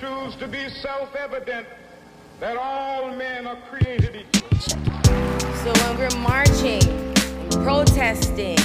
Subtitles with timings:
[0.00, 1.66] choose to be self-evident
[2.40, 4.58] that all men are created equal.
[4.58, 8.58] So when we're marching and protesting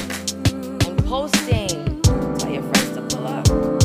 [0.88, 2.02] and posting,
[2.38, 3.85] tell your friends to pull up.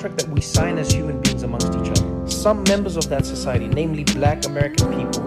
[0.00, 0.18] Contract.
[0.20, 2.30] That we sign as human beings amongst each other.
[2.30, 5.22] Some members of that society, namely black American people,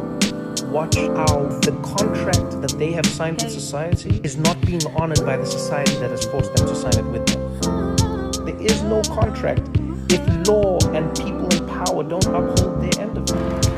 [0.71, 5.37] watch how the contract that they have signed with society is not being honored by
[5.37, 8.45] the society that has forced them to sign it with them.
[8.45, 9.69] There is no contract
[10.09, 13.72] if law and people in power don't uphold their end of it.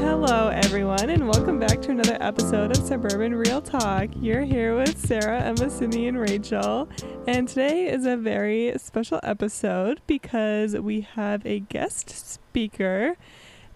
[0.00, 4.08] Hello, everyone, and welcome back to another episode of Suburban Real Talk.
[4.18, 6.88] You're here with Sarah, Emma, Sydney, and Rachel,
[7.26, 13.16] and today is a very special episode because we have a guest speaker.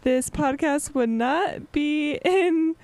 [0.01, 2.77] This podcast would not be in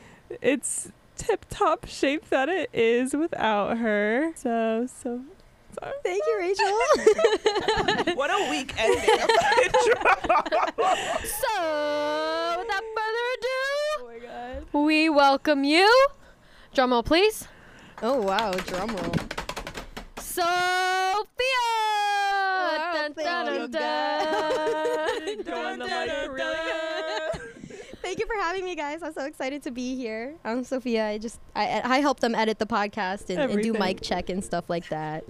[0.43, 4.33] its tip top shape that it is without her.
[4.37, 5.23] So, so.
[5.79, 8.15] So Thank you, Rachel.
[8.17, 9.95] What a week ending of the intro.
[11.25, 14.57] so, without further oh my god.
[14.73, 15.89] ado, we welcome you.
[16.75, 17.49] Drum roll, please.
[18.03, 19.15] Oh wow, drum roll.
[20.19, 20.47] Sophia.
[22.73, 25.43] Oh, dun, thank dun, you, dun, dun.
[25.43, 27.51] Go on the mic really good.
[28.03, 29.03] Thank you for having me, guys.
[29.03, 30.35] I'm so excited to be here.
[30.45, 31.07] I'm Sophia.
[31.07, 34.43] I just I I helped them edit the podcast and, and do mic check and
[34.45, 35.25] stuff like that.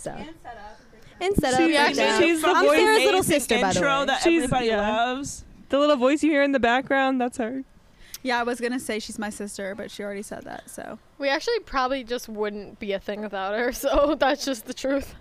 [0.00, 1.60] So and set up.
[1.60, 2.22] She's like actually- that.
[2.22, 4.04] she's the I'm voice- Sarah's little sister, by the way.
[4.06, 4.90] that She's- everybody yeah.
[4.96, 5.44] loves.
[5.68, 7.62] The little voice you hear in the background, that's her.
[8.22, 10.68] Yeah, I was gonna say she's my sister, but she already said that.
[10.70, 14.74] So We actually probably just wouldn't be a thing without her, so that's just the
[14.74, 15.14] truth.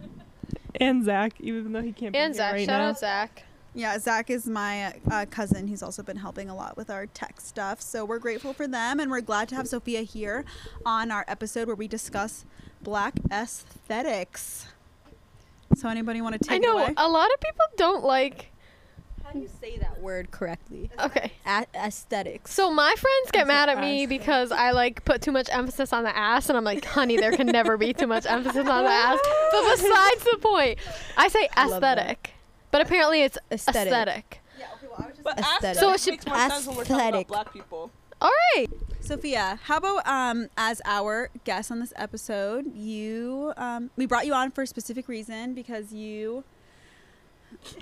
[0.76, 2.90] And Zach, even though he can't be And here Zach, right shout now.
[2.90, 3.44] out Zach.
[3.74, 5.68] Yeah, Zach is my uh, cousin.
[5.68, 7.82] He's also been helping a lot with our tech stuff.
[7.82, 10.46] So we're grateful for them, and we're glad to have Sophia here
[10.86, 12.46] on our episode where we discuss
[12.82, 14.68] black aesthetics.
[15.76, 16.94] So anybody want to take I know away?
[16.98, 18.52] a lot of people don't like.
[19.24, 20.90] How do you say that word correctly?
[21.00, 21.32] Okay.
[21.46, 22.52] A- aesthetics.
[22.52, 26.04] So my friends get mad at me because I like put too much emphasis on
[26.04, 28.90] the ass, and I'm like, honey, there can never be too much emphasis on the
[28.90, 29.20] ass.
[29.52, 30.80] But besides the point,
[31.16, 32.34] I say I aesthetic,
[32.72, 33.88] but apparently it's Aesthetic.
[33.88, 34.42] aesthetic.
[34.60, 35.56] Yeah, okay, well, I was just but Aesthetic.
[35.56, 37.28] aesthetic So it should- makes more sense when we're talking aesthetic.
[37.30, 37.92] about black people.
[38.22, 38.68] All right.
[39.00, 44.34] Sophia, how about um, as our guest on this episode, you um, we brought you
[44.34, 46.44] on for a specific reason because you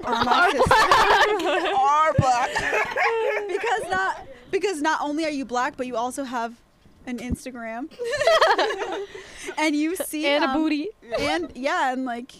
[0.04, 1.76] are my sister.
[1.76, 2.50] Are black.
[3.48, 6.54] because not because not only are you black, but you also have
[7.08, 7.90] an Instagram,
[9.58, 10.90] and you see And a um, booty.
[11.20, 12.32] and yeah, and like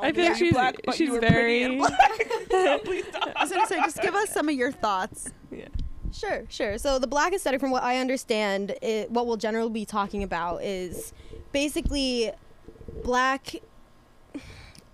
[0.00, 2.28] I feel like You're she's- black, but she's you were pretty and very- black.
[2.52, 3.36] No, please don't.
[3.36, 5.30] I was gonna say, just give us some of your thoughts.
[5.50, 5.68] Yeah.
[6.12, 6.76] Sure, sure.
[6.78, 10.62] So the black aesthetic, from what I understand, it, what we'll generally be talking about
[10.62, 11.12] is
[11.52, 12.30] basically
[13.02, 13.54] black,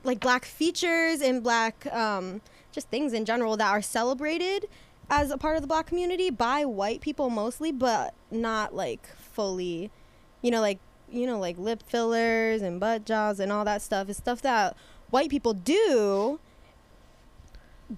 [0.05, 2.41] like black features and black, um,
[2.73, 4.69] just things in general that are celebrated
[5.11, 9.91] as a part of the black community by white people mostly, but not like fully,
[10.43, 10.79] you know, like
[11.11, 14.09] you know, like lip fillers and butt jobs and all that stuff.
[14.09, 14.77] It's stuff that
[15.11, 16.39] white people do.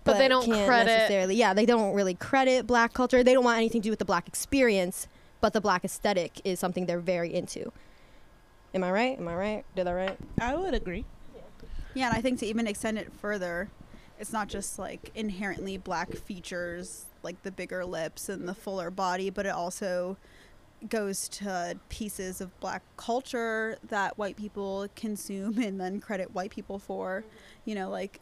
[0.04, 1.34] But they don't can't credit- necessarily.
[1.34, 3.24] Yeah, they don't really credit black culture.
[3.24, 5.08] They don't want anything to do with the black experience,
[5.40, 7.72] but the black aesthetic is something they're very into.
[8.72, 9.18] Am I right?
[9.18, 9.64] Am I right?
[9.74, 10.18] Did I right?
[10.40, 11.04] I would agree.
[11.94, 13.68] Yeah, and I think to even extend it further,
[14.20, 19.28] it's not just like inherently black features like the bigger lips and the fuller body,
[19.28, 20.16] but it also
[20.88, 26.78] goes to pieces of black culture that white people consume and then credit white people
[26.78, 27.24] for.
[27.64, 28.20] You know, like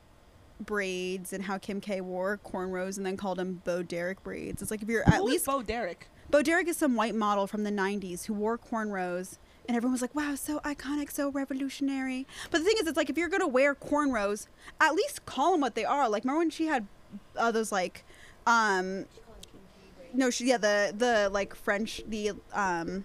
[0.61, 4.63] braids and how Kim K wore cornrows and then called them Bo Derek braids.
[4.63, 6.09] It's like if you're at Who least Bo Derek.
[6.31, 9.39] Bo Derek is some white model from the 90s who wore cornrows.
[9.67, 12.27] And everyone was like, wow, so iconic, so revolutionary.
[12.51, 14.47] But the thing is, it's like if you're going to wear cornrows,
[14.81, 16.09] at least call them what they are.
[16.09, 16.87] Like, remember when she had
[17.37, 18.04] uh, those, like,
[18.47, 19.04] um,
[20.13, 23.05] no, she, yeah, the, the, like, French, the, um,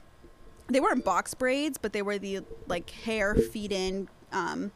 [0.68, 4.72] they weren't box braids, but they were the, like, hair feed in, um,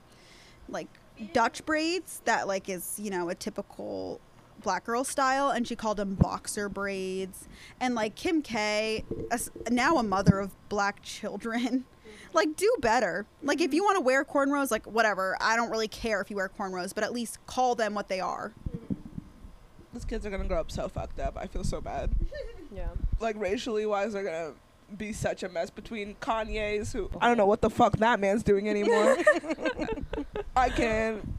[0.69, 0.87] like,
[1.33, 4.19] Dutch braids that, like, is, you know, a typical
[4.61, 7.47] black girl style and she called them boxer braids.
[7.79, 9.03] And like kim k
[9.69, 11.85] now a mother of black children
[12.33, 13.25] like do better.
[13.43, 16.35] Like if you want to wear cornrows like whatever i don't really care if you
[16.35, 18.53] wear cornrows but at least call them what they are
[19.97, 21.35] These kids are gonna grow up so fucked up.
[21.39, 22.11] I feel so bad.
[22.75, 22.89] Yeah.
[23.21, 24.51] Like racially wise, they're gonna
[24.97, 28.43] be such a mess between Kanye's who I don't know what the fuck that man's
[28.43, 29.17] doing anymore.
[30.55, 31.33] I can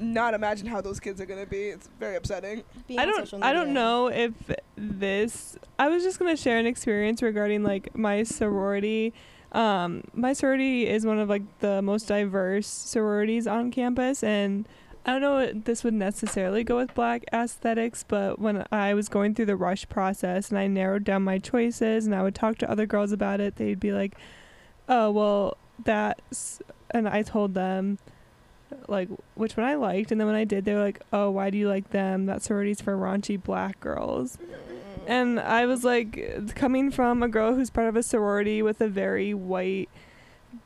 [0.00, 1.68] not imagine how those kids are gonna be.
[1.68, 2.64] It's very upsetting.
[2.88, 4.32] Being I don't social I don't know if
[4.74, 9.12] this I was just going to share an experience regarding like my sorority.
[9.52, 14.66] Um my sorority is one of like the most diverse sororities on campus and
[15.06, 19.08] I don't know if this would necessarily go with black aesthetics, but when I was
[19.08, 22.58] going through the rush process and I narrowed down my choices and I would talk
[22.58, 24.14] to other girls about it, they'd be like,
[24.88, 26.60] "Oh, well, that's,"
[26.90, 27.98] and I told them
[28.88, 31.50] like which one I liked, and then when I did, they were like, "Oh, why
[31.50, 32.26] do you like them?
[32.26, 34.38] That sorority's for raunchy black girls."
[35.06, 38.88] And I was like, coming from a girl who's part of a sorority with a
[38.88, 39.88] very white,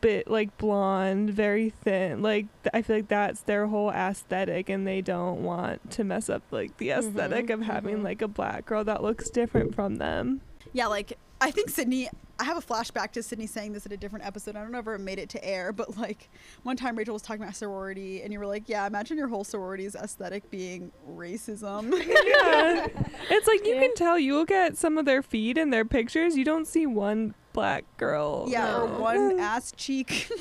[0.01, 4.87] bit like blonde, very thin, like th- I feel like that's their whole aesthetic, and
[4.87, 8.05] they don't want to mess up like the mm-hmm, esthetic of having mm-hmm.
[8.05, 10.41] like a black girl that looks different from them.
[10.73, 12.09] Yeah, like I think Sydney.
[12.39, 14.57] I have a flashback to Sydney saying this in a different episode.
[14.57, 16.29] I don't know if it made it to air, but like
[16.65, 19.45] one time Rachel was talking about sorority, and you were like, "Yeah, imagine your whole
[19.45, 22.89] sorority's aesthetic being racism." yeah.
[23.31, 26.37] It's like you can tell you look at some of their feed and their pictures,
[26.37, 28.47] you don't see one black girl.
[28.49, 30.29] yeah, or one ass cheek.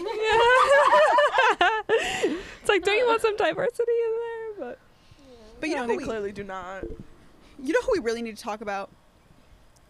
[1.89, 4.67] it's like, don't you want some diversity in there?
[4.67, 4.79] But
[5.59, 6.83] But you No, know they we, clearly do not.
[7.61, 8.89] you know who we really need to talk about?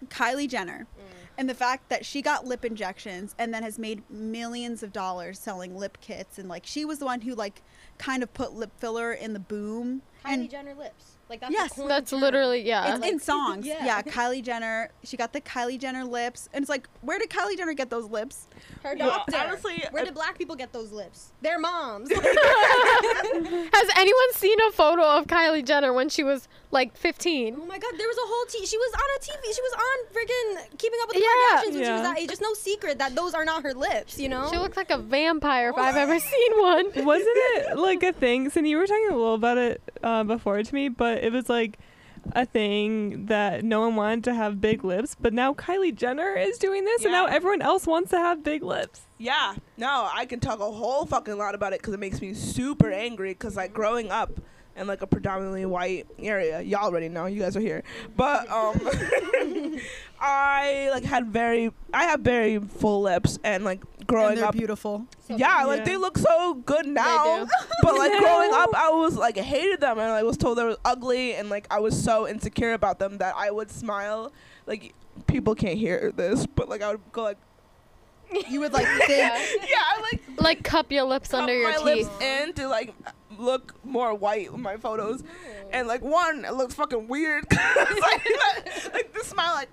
[0.07, 0.85] Kylie Jenner.
[0.99, 1.22] Mm.
[1.37, 5.39] And the fact that she got lip injections and then has made millions of dollars
[5.39, 7.61] selling lip kits and like she was the one who like
[7.97, 10.01] kind of put lip filler in the boom.
[10.23, 11.12] Kylie and Jenner lips.
[11.29, 11.77] Like that's Yes.
[11.79, 12.21] a That's term.
[12.21, 12.95] literally yeah.
[12.95, 13.65] it's in songs.
[13.65, 13.85] yeah.
[13.85, 14.01] yeah.
[14.03, 14.89] Kylie Jenner.
[15.03, 16.47] She got the Kylie Jenner lips.
[16.53, 18.47] And it's like, where did Kylie Jenner get those lips?
[18.83, 19.37] Her Yeah, doctor.
[19.37, 21.31] honestly, where I- did black people get those lips?
[21.41, 22.11] Their moms.
[22.13, 27.55] Has anyone seen a photo of Kylie Jenner when she was like 15?
[27.59, 29.55] Oh my god, there was a whole t- she was on a TV.
[29.55, 31.57] She was on friggin' Keeping Up with the Yeah.
[31.57, 32.31] Kardashians when she was that age.
[32.31, 34.49] It's no secret that those are not her lips, you know?
[34.51, 36.85] She looks like a vampire if I've ever seen one.
[37.05, 38.49] wasn't it like a thing?
[38.49, 41.49] Cindy, you were talking a little about it uh, before to me, but it was
[41.49, 41.79] like
[42.31, 46.57] a thing that no one wanted to have big lips, but now Kylie Jenner is
[46.57, 49.01] doing this, and now everyone else wants to have big lips.
[49.17, 52.33] Yeah, no, I can talk a whole fucking lot about it because it makes me
[52.33, 53.33] super angry.
[53.33, 54.31] Because like growing up
[54.75, 57.83] in like a predominantly white area, y'all already know, you guys are here.
[58.15, 58.79] But um,
[60.19, 64.53] I like had very, I have very full lips, and like growing and they're up,
[64.55, 65.05] beautiful.
[65.27, 65.85] yeah, like Yeah.
[65.85, 67.45] they look so good now.
[67.81, 70.77] but like growing up, I was like hated them, and I was told they were
[70.85, 74.31] ugly, and like I was so insecure about them that I would smile.
[74.65, 74.93] Like
[75.27, 77.37] people can't hear this, but like I would go like,
[78.49, 79.37] You would like think yeah,
[79.77, 82.07] I like Like cup your lips cup under your my teeth.
[82.09, 82.93] lips in to like
[83.39, 85.23] look more white with my photos.
[85.71, 87.45] And like one, it looks fucking weird.
[87.51, 88.27] like,
[88.93, 89.69] like the smile, like,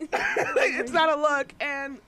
[0.12, 1.54] like it's not a look.
[1.60, 1.98] And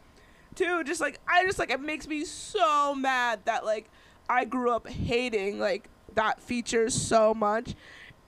[0.55, 3.89] two, just like I just like it makes me so mad that like
[4.29, 7.75] I grew up hating like that feature so much,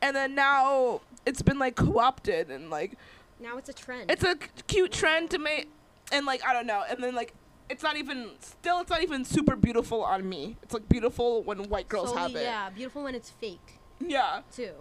[0.02, 2.92] and then now it's been like co-opted and like
[3.40, 4.10] now it's a trend.
[4.10, 5.68] it's a c- cute trend to make
[6.10, 7.34] and like i don't know and then like
[7.70, 11.58] it's not even still it's not even super beautiful on me it's like beautiful when
[11.68, 14.72] white girls Solely- have it Yeah, beautiful when it's fake yeah too.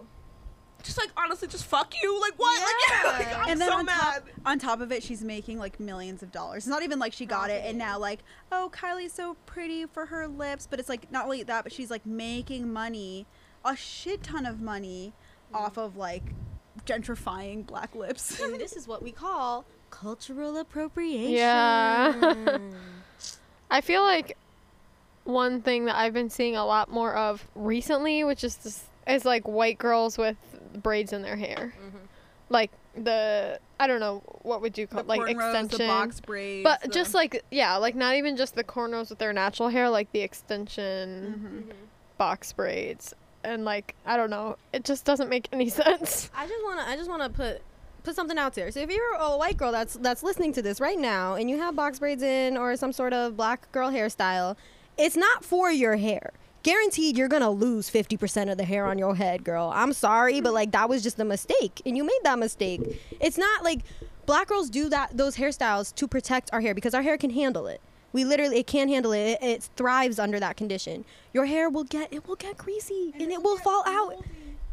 [0.84, 3.42] just like honestly just fuck you like what like, Yeah.
[3.44, 6.22] i'm and then so on mad top, on top of it, she's making like millions
[6.24, 6.60] of dollars.
[6.64, 8.20] It's not even like she got it and now like,
[8.52, 11.90] oh, Kylie's so pretty for her lips, but it's like not only that, but she's
[11.90, 13.26] like making money,
[13.66, 15.14] a shit ton of money,
[15.54, 16.24] off of like
[16.86, 18.40] gentrifying black lips.
[18.40, 19.66] and this is what we call
[20.02, 21.32] cultural appropriation.
[21.34, 22.58] Yeah.
[23.72, 24.38] I feel like
[25.24, 29.26] one thing that I've been seeing a lot more of recently, which is this, is
[29.26, 30.38] like white girls with
[30.82, 31.74] braids in their hair,
[32.50, 36.64] like the I don't know what would you call the like extension, the box braids,
[36.64, 39.90] but the- just like yeah, like not even just the cornrows with their natural hair,
[39.90, 41.74] like the extension Mhm.
[42.18, 43.14] box braids,
[43.44, 46.30] and like I don't know, it just doesn't make any sense.
[46.36, 47.62] I just wanna I just wanna put
[48.08, 48.72] put something out there.
[48.72, 51.58] So if you're a white girl that's that's listening to this right now and you
[51.58, 54.56] have box braids in or some sort of black girl hairstyle,
[54.98, 56.32] it's not for your hair.
[56.64, 59.72] Guaranteed you're gonna lose 50% of the hair on your head, girl.
[59.76, 61.82] I'm sorry, but like that was just a mistake.
[61.86, 62.82] And you made that mistake.
[63.20, 63.82] It's not like
[64.26, 67.68] black girls do that those hairstyles to protect our hair because our hair can handle
[67.68, 67.82] it.
[68.14, 69.38] We literally it can handle it.
[69.42, 69.44] it.
[69.44, 71.04] It thrives under that condition.
[71.34, 74.14] Your hair will get it will get greasy and it will fall out.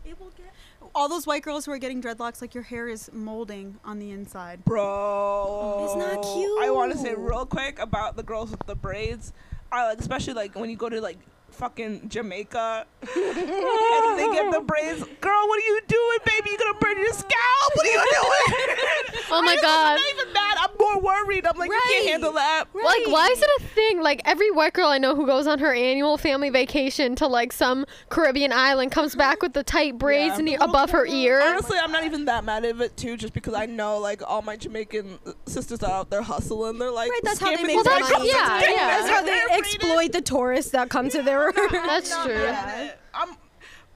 [0.04, 0.53] It will get
[0.94, 4.10] all those white girls who are getting dreadlocks, like your hair is molding on the
[4.10, 4.64] inside.
[4.64, 6.62] bro It's not cute.
[6.62, 9.32] i want to say real quick about the girls with the braids
[9.72, 11.18] i like especially like when you go to like
[11.54, 16.78] fucking jamaica and they get the braids girl what are you doing baby you gonna
[16.78, 18.76] burn your scalp what are you doing
[19.30, 19.64] Oh my god!
[19.64, 20.56] I'm not even mad.
[20.60, 21.46] I'm more more worried.
[21.46, 22.64] I'm like, you can't handle that.
[22.74, 24.00] Like, why is it a thing?
[24.02, 27.52] Like, every white girl I know who goes on her annual family vacation to like
[27.52, 30.38] some Caribbean island comes back with the tight braids Yeah.
[30.38, 31.40] in the, above her ear.
[31.42, 34.42] Honestly, I'm not even that mad at it too, just because I know like all
[34.42, 36.78] my Jamaican sisters are out there hustling.
[36.78, 38.28] They're like, Right, that's how they make these their money.
[38.28, 38.86] Yeah, yeah.
[38.86, 41.43] That's how they hair exploit the tourists that come to their.
[41.72, 42.34] That's Not true.
[42.34, 42.94] mad.
[43.14, 43.36] I'm,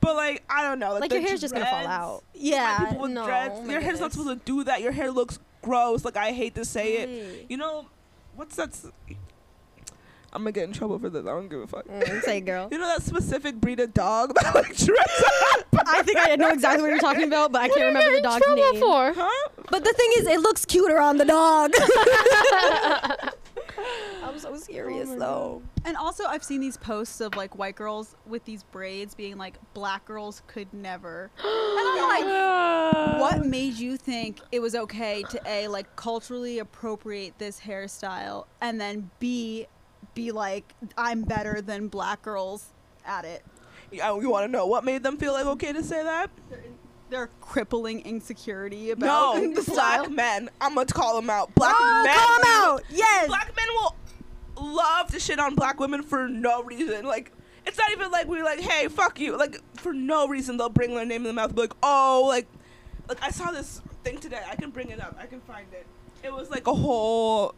[0.00, 2.12] but like I don't know, like, like your hair's just gonna fall out.
[2.14, 3.25] white Yeah, people with no.
[3.26, 4.81] dreads, oh your hair's not supposed to do that.
[4.81, 6.05] Your hair looks gross.
[6.05, 7.09] Like I hate to say Right.
[7.09, 7.47] it.
[7.49, 7.87] You know,
[8.37, 8.69] what's that?
[8.71, 8.87] s-
[10.31, 11.23] I'm gonna get in trouble for this.
[11.23, 11.87] I don't give a fuck.
[11.88, 12.69] Mm, say, girl.
[12.73, 15.25] You know that specific breed of dog that like dress
[15.55, 15.67] up?
[15.87, 17.97] I think I know exactly what you're talking about, but I What can't are you
[17.97, 18.81] remember the in dog's trouble name.
[18.81, 19.12] for?
[19.17, 19.49] Huh?
[19.71, 21.73] But the thing is, it looks cuter on the dog.
[24.23, 25.62] I'm so serious though.
[25.85, 29.56] And also, I've seen these posts of like white girls with these braids being like,
[29.75, 31.30] black girls could never.
[31.38, 36.58] and I'm oh like, what made you think it was okay to A, like culturally
[36.58, 39.66] appropriate this hairstyle, and then B,
[40.14, 42.70] be like, I'm better than black girls
[43.04, 43.44] at it?
[43.90, 46.30] Yeah, you want to know what made them feel like okay to say that?
[47.11, 50.05] Their crippling insecurity about No, the style.
[50.05, 50.50] black men.
[50.61, 51.55] I'm gonna call them out.
[51.55, 52.15] Black Oh, men.
[52.15, 52.83] them out.
[52.91, 53.27] Yes.
[53.29, 53.97] Black men will
[54.75, 57.05] love to shit on black women for no reason.
[57.07, 57.33] Like
[57.67, 59.37] it's not even like we're like, hey, fuck you.
[59.38, 61.55] Like for no reason they'll bring their name in the mouth.
[61.55, 62.47] Be like, oh, like,
[63.09, 64.41] like I saw this thing today.
[64.50, 65.17] I can bring it up.
[65.19, 65.87] I can find it.
[66.23, 67.55] It was like a whole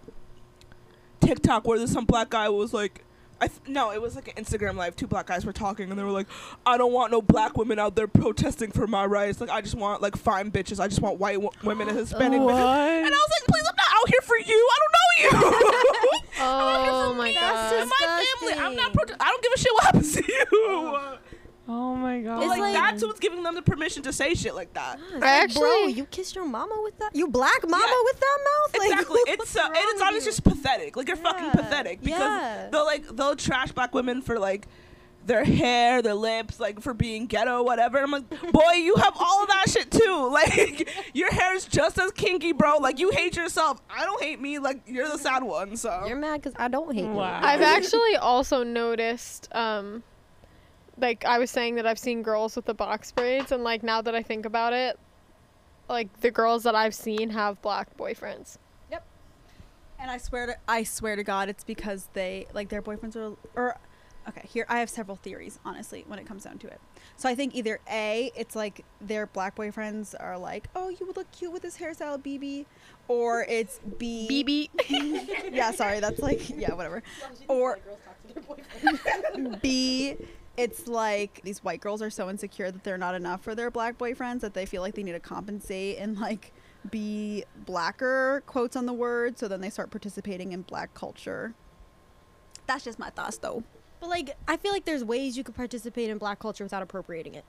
[1.21, 3.05] TikTok where this some black guy was like.
[3.41, 4.95] I th- no, it was like an Instagram live.
[4.97, 6.27] Two black guys were talking, and they were like,
[6.67, 9.41] "I don't want no black women out there protesting for my rights.
[9.41, 10.79] Like, I just want like fine bitches.
[10.79, 12.55] I just want white w- women and Hispanic What?
[12.55, 14.69] bitches." And I was like, "Please, I'm not out here for you.
[14.73, 15.09] I don't know
[15.53, 15.57] you.
[16.43, 17.83] Oh my That's god.
[17.83, 18.55] It's my family.
[18.65, 18.93] I'm not.
[18.93, 19.17] disgusting.
[19.17, 21.19] Prote- I don't give a shit what happens to you." Oh
[21.95, 22.41] my god.
[22.41, 24.99] But, like, like- that's who's giving them the permission to say shit like that.
[25.15, 27.15] It's I like, bro, actually- you kissed your mama with that?
[27.15, 27.95] You black mama Yeah.
[28.05, 28.79] with that mouth?
[28.79, 29.21] Like, Exactly.
[29.27, 30.97] It's uh, and it's with honestly just pathetic.
[30.97, 32.69] Like you're fucking pathetic because Yeah.
[32.71, 34.67] they'll like they'll trash black women for like
[35.27, 37.99] their hair, their lips, like for being ghetto, whatever.
[37.99, 40.29] I'm like, boy, you have all of that shit too.
[40.33, 42.79] Like your hair is just as kinky, bro.
[42.79, 43.81] Like you hate yourself.
[43.91, 44.59] I don't hate me.
[44.59, 45.77] Like you're the sad one.
[45.77, 47.39] So You're mad because I don't hate Wow.
[47.41, 47.47] you.
[47.47, 50.03] I've actually also noticed, um,
[51.01, 54.03] like I was saying that I've seen girls with the box braids, and like now
[54.03, 54.99] that I think about it,
[55.89, 58.59] like the girls that I've seen have black boyfriends.
[58.91, 59.05] Yep.
[59.99, 63.37] And I swear to I swear to God, it's because they like their boyfriends are
[63.55, 63.77] or
[64.29, 64.47] okay.
[64.47, 66.81] Here I have several theories, honestly, when it comes down to it.
[67.17, 71.17] So I think either a, it's like their black boyfriends are like, oh, you would
[71.17, 72.67] look cute with this hairstyle, BB,
[73.09, 74.69] or it's B.
[74.89, 75.51] BB.
[75.53, 77.03] yeah, sorry, that's like yeah, whatever.
[77.49, 77.79] Or
[79.63, 80.17] B,
[80.61, 83.97] it's like these white girls are so insecure that they're not enough for their black
[83.97, 86.53] boyfriends that they feel like they need to compensate and like
[86.91, 91.55] be blacker quotes on the word so then they start participating in black culture.
[92.67, 93.65] That's just my thoughts though.
[94.01, 97.35] But like, I feel like there's ways you could participate in black culture without appropriating
[97.35, 97.45] it.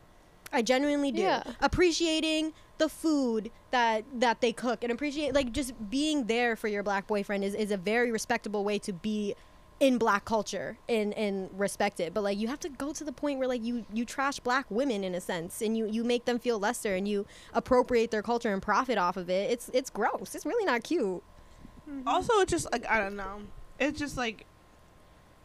[0.53, 1.21] I genuinely do.
[1.21, 1.43] Yeah.
[1.61, 6.83] Appreciating the food that that they cook and appreciate like just being there for your
[6.83, 9.35] black boyfriend is, is a very respectable way to be
[9.81, 12.13] in black culture and and respect it.
[12.13, 14.67] But like you have to go to the point where like you you trash black
[14.69, 18.21] women in a sense and you you make them feel lesser and you appropriate their
[18.21, 19.49] culture and profit off of it.
[19.51, 20.35] It's it's gross.
[20.35, 21.21] It's really not cute.
[21.89, 22.07] Mm-hmm.
[22.07, 23.41] also it's just like I don't know.
[23.79, 24.45] It's just like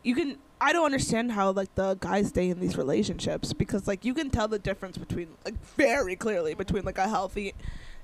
[0.02, 4.04] you can I don't understand how like the guys stay in these relationships because like
[4.04, 7.54] you can tell the difference between like very clearly between like a healthy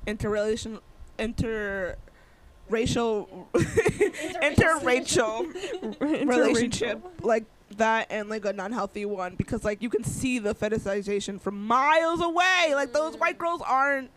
[0.06, 0.78] interrelation
[2.71, 3.47] interracial.
[3.52, 7.45] interracial relationship like
[7.76, 12.21] that and like a non-healthy one because like you can see the fetishization from miles
[12.21, 12.73] away.
[12.75, 14.11] Like those white girls aren't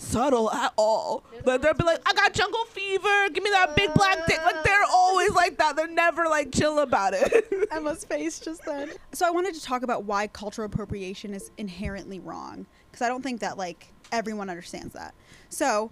[0.00, 1.22] subtle at all.
[1.44, 3.28] But they'll be like i got jungle fever.
[3.32, 4.26] Give me that big black uh.
[4.26, 4.44] dick.
[4.44, 5.76] Like they're always like that.
[5.76, 7.68] They're never like chill about it.
[7.70, 8.90] Emma's face just then.
[9.12, 13.22] So I wanted to talk about why cultural appropriation is inherently wrong because I don't
[13.22, 15.14] think that like everyone understands that.
[15.50, 15.90] So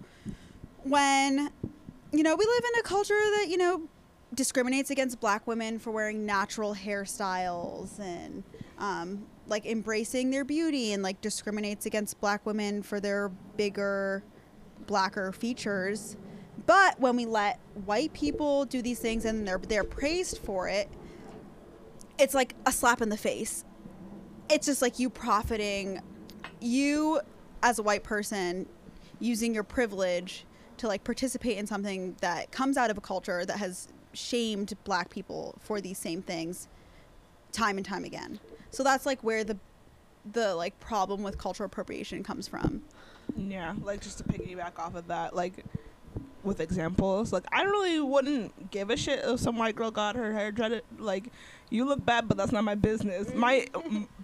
[0.83, 1.51] when
[2.11, 3.81] you know we live in a culture that you know
[4.33, 8.43] discriminates against black women for wearing natural hairstyles and
[8.77, 14.23] um, like embracing their beauty and like discriminates against black women for their bigger
[14.85, 16.15] blacker features
[16.65, 20.89] but when we let white people do these things and they're they're praised for it
[22.19, 23.63] it's like a slap in the face.
[24.49, 26.01] It's just like you profiting,
[26.59, 27.21] you
[27.63, 28.67] as a white person
[29.19, 30.45] using your privilege
[30.79, 35.09] to like participate in something that comes out of a culture that has shamed black
[35.09, 36.67] people for these same things
[37.51, 38.39] time and time again.
[38.71, 39.57] So that's like where the
[40.33, 42.83] the like problem with cultural appropriation comes from.
[43.37, 45.63] yeah like just to piggyback off of that like
[46.43, 47.33] with examples.
[47.33, 50.83] Like I really wouldn't give a shit if some white girl got her hair dreaded.
[50.97, 51.31] Like
[51.69, 53.33] you look bad, but that's not my business.
[53.33, 53.67] My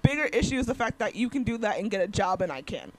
[0.01, 2.51] bigger issue is the fact that you can do that and get a job and
[2.51, 2.93] I can't.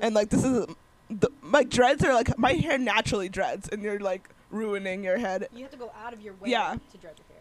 [0.00, 0.66] And like this is
[1.10, 5.48] the, like dreads are like my hair naturally dreads and you're like ruining your head.
[5.54, 6.76] You have to go out of your way Yeah.
[6.92, 7.36] to dread your hair.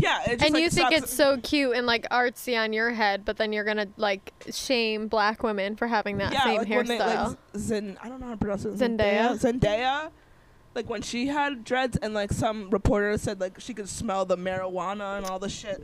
[0.00, 2.90] Yeah, it just, and like, you think it's so cute and like artsy on your
[2.90, 6.68] head, but then you're gonna like shame black women for having that yeah, same like
[6.68, 7.28] when they, hairstyle.
[7.28, 8.74] like Zen, I don't know how to pronounce it.
[8.74, 9.30] Zendaya?
[9.40, 10.10] Zendaya.
[10.74, 14.36] Like when she had dreads, and like some reporter said, like she could smell the
[14.36, 15.80] marijuana and all the shit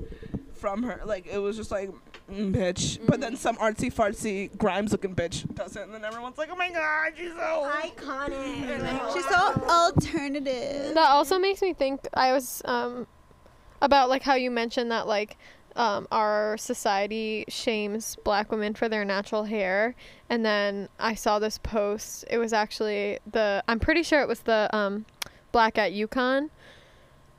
[0.64, 1.02] from her.
[1.04, 1.90] Like it was just like,
[2.32, 2.98] mm, bitch.
[3.06, 6.56] But then some artsy fartsy Grimes looking bitch does it, and then everyone's like, oh
[6.56, 7.70] my god, she's so.
[7.82, 9.12] Iconic.
[9.12, 10.94] She's so alternative.
[10.94, 13.06] That also makes me think I was um
[13.82, 15.36] about like how you mentioned that like
[15.76, 19.94] um, our society shames black women for their natural hair
[20.30, 24.40] and then I saw this post it was actually the I'm pretty sure it was
[24.40, 25.04] the um,
[25.50, 26.48] black at UConn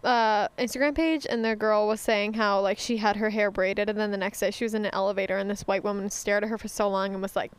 [0.06, 3.90] uh, Instagram page and the girl was saying how like she had her hair braided
[3.90, 6.44] and then the next day she was in an elevator and this white woman stared
[6.44, 7.52] at her for so long and was like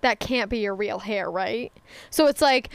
[0.00, 1.72] that can't be your real hair right
[2.10, 2.70] so it's like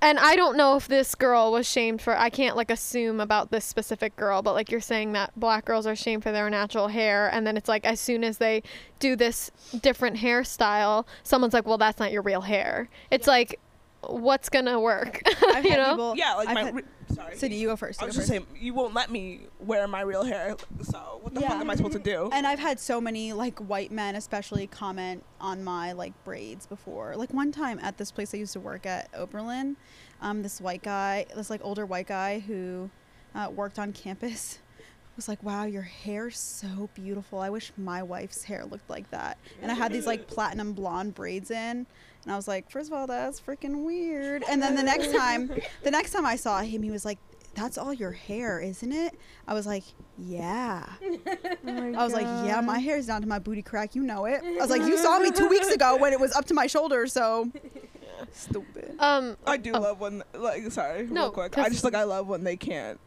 [0.00, 3.50] and I don't know if this girl was shamed for I can't like assume about
[3.50, 6.88] this specific girl, but like you're saying that black girls are shamed for their natural
[6.88, 8.62] hair and then it's like as soon as they
[8.98, 9.50] do this
[9.82, 13.60] different hairstyle, someone's like, "Well, that's not your real hair." It's like
[14.06, 15.20] what's going to work?
[15.64, 15.90] You know?
[15.90, 16.64] people- yeah, like I've my.
[16.64, 16.82] had- re-
[17.14, 17.36] sorry.
[17.36, 18.00] Cindy, you go first.
[18.02, 20.56] I you was just saying, you won't let me wear my real hair.
[20.82, 21.48] So what the Yeah.
[21.50, 22.30] fuck am I supposed to do?
[22.32, 27.16] And I've had so many like white men, especially, comment on my like braids before.
[27.16, 29.76] Like one time at this place I used to work at, Oberlin,
[30.20, 32.90] um, this white guy, this like older white guy who
[33.34, 34.58] uh, worked on campus,
[35.16, 37.38] was like, "Wow, your hair's so beautiful.
[37.38, 41.14] I wish my wife's hair looked like that." And I had these like platinum blonde
[41.14, 41.86] braids in.
[42.24, 44.44] And I was like, first of all, that's freaking weird.
[44.48, 45.50] And then the next time,
[45.82, 47.18] the next time I saw him, he was like,
[47.54, 49.14] that's all your hair, isn't it?
[49.46, 49.84] I was like,
[50.18, 50.84] yeah.
[51.66, 53.94] I was like, yeah, my hair is down to my booty crack.
[53.94, 54.42] You know it.
[54.42, 56.66] I was like, you saw me two weeks ago when it was up to my
[56.66, 57.50] shoulder, so
[58.32, 58.96] stupid.
[58.98, 61.58] Um I do love when, like, sorry, No, real quick.
[61.58, 62.98] I just like I love when they can't.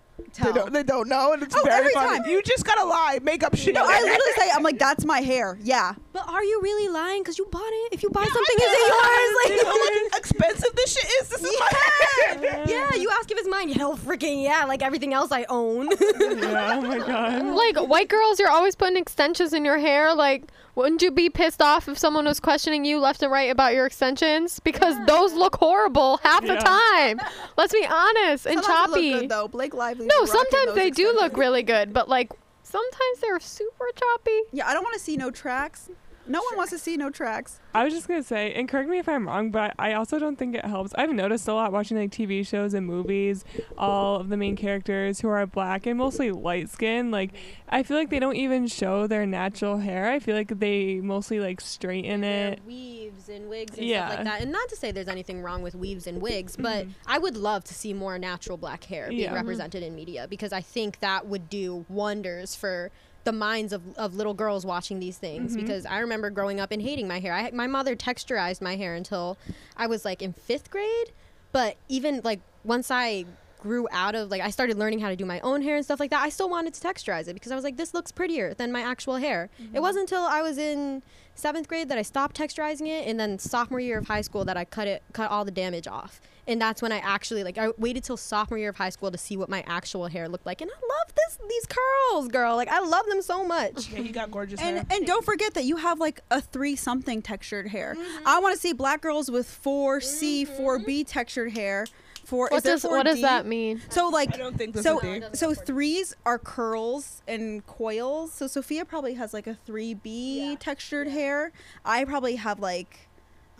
[0.43, 2.19] They don't, they don't know, and it's Oh, very every funny.
[2.19, 2.29] time.
[2.29, 3.73] You just gotta lie, make up shit.
[3.75, 5.57] No, I literally say, I'm like, that's my hair.
[5.61, 5.93] Yeah.
[6.13, 7.21] But are you really lying?
[7.23, 7.93] Because you bought it.
[7.93, 9.33] If you buy something, is it yours?
[9.57, 11.29] You know how expensive this shit is.
[11.29, 12.63] This is my hair.
[12.67, 13.69] yeah, you ask if it's mine.
[13.69, 14.65] Hell, freaking yeah!
[14.65, 15.87] Like everything else I own.
[15.89, 17.45] yeah, oh my god.
[17.55, 20.43] like white girls you're always putting extensions in your hair like
[20.77, 23.85] wouldn't you be pissed off if someone was questioning you left and right about your
[23.85, 27.19] extensions because those look horrible half the time
[27.57, 29.47] let's be honest and Sometimes they choppy look good, though.
[29.47, 30.05] Blake Lively.
[30.05, 32.31] no sometimes those they do look really good but like
[32.63, 35.89] sometimes they're super choppy Yeah, I don't want to see no tracks.
[36.27, 37.59] No one wants to see no tracks.
[37.73, 40.35] I was just gonna say, and correct me if I'm wrong, but I also don't
[40.37, 40.93] think it helps.
[40.95, 43.45] I've noticed a lot watching like TV shows and movies,
[43.77, 47.11] all of the main characters who are black and mostly light skin.
[47.11, 47.31] Like,
[47.69, 50.09] I feel like they don't even show their natural hair.
[50.09, 52.61] I feel like they mostly like straighten it.
[52.65, 54.07] weaves and wigs and Yeah.
[54.07, 54.41] stuff like that.
[54.41, 56.91] And not to say there's anything wrong with weaves and wigs, but mm-hmm.
[57.05, 59.33] I would love to see more natural black hair being Yeah.
[59.35, 62.91] Represented in media because I think that would do wonders for
[63.27, 65.59] the minds of, of little girls watching these things mm-hmm.
[65.61, 67.33] because I remember growing up and hating my hair.
[67.33, 69.37] I, my mother texturized my hair until
[69.75, 71.11] I was like in fifth grade,
[71.51, 73.25] but even like once I
[73.59, 75.99] grew out of like I started learning how to do my own hair and stuff
[75.99, 78.53] like that, I still wanted to texturize it because I was like, this looks prettier
[78.53, 79.49] than my actual hair.
[79.57, 79.81] It mm-hmm.
[79.81, 81.03] wasn't until I was in
[81.35, 84.57] seventh grade that I stopped texturizing it, and then sophomore year of high school that
[84.57, 86.19] I cut it, cut all the damage off.
[86.47, 89.17] And that's when I actually like I waited till sophomore year of high school to
[89.17, 92.55] see what my actual hair looked like, and I love this these curls, girl.
[92.55, 93.89] Like I love them so much.
[93.91, 94.85] Yeah, you got gorgeous And hair.
[94.91, 97.95] and don't forget that you have like a three something textured hair.
[97.95, 98.27] Mm-hmm.
[98.27, 101.07] I want to see black girls with four C, four B mm-hmm.
[101.07, 101.85] textured hair.
[102.27, 102.49] Four.
[102.51, 104.99] what is there does what does that mean So like, I don't think there's so
[104.99, 105.25] a D.
[105.31, 108.33] so threes are curls and coils.
[108.33, 111.53] So Sophia probably has like a three B textured hair.
[111.85, 113.07] I probably have like,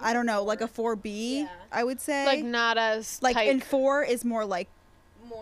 [0.02, 1.48] I don't know, like a four B.
[1.72, 3.50] I would say like not as like tight.
[3.52, 4.68] and four is more like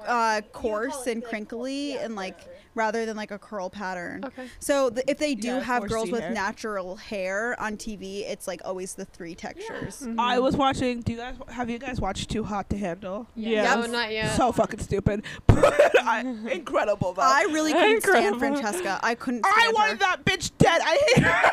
[0.06, 2.38] uh coarse and crinkly and like
[2.76, 4.24] rather than like a curl pattern.
[4.26, 4.48] Okay.
[4.60, 6.32] So th- if they do Yeah, have girls with hair.
[6.32, 10.02] natural hair on TV, it's like always the three textures.
[10.02, 10.20] Mm-hmm.
[10.20, 11.02] I was watching.
[11.02, 13.28] Do you guys have you guys watched Too Hot to Handle?
[13.36, 13.76] Yeah.
[13.76, 16.20] no not yet So fucking stupid, but I,
[16.52, 17.22] incredible though.
[17.24, 19.00] I really couldn't stand Francesca.
[19.02, 19.74] I couldn't stand I her.
[19.74, 20.82] wanted that bitch dead.
[20.84, 21.52] I hate her.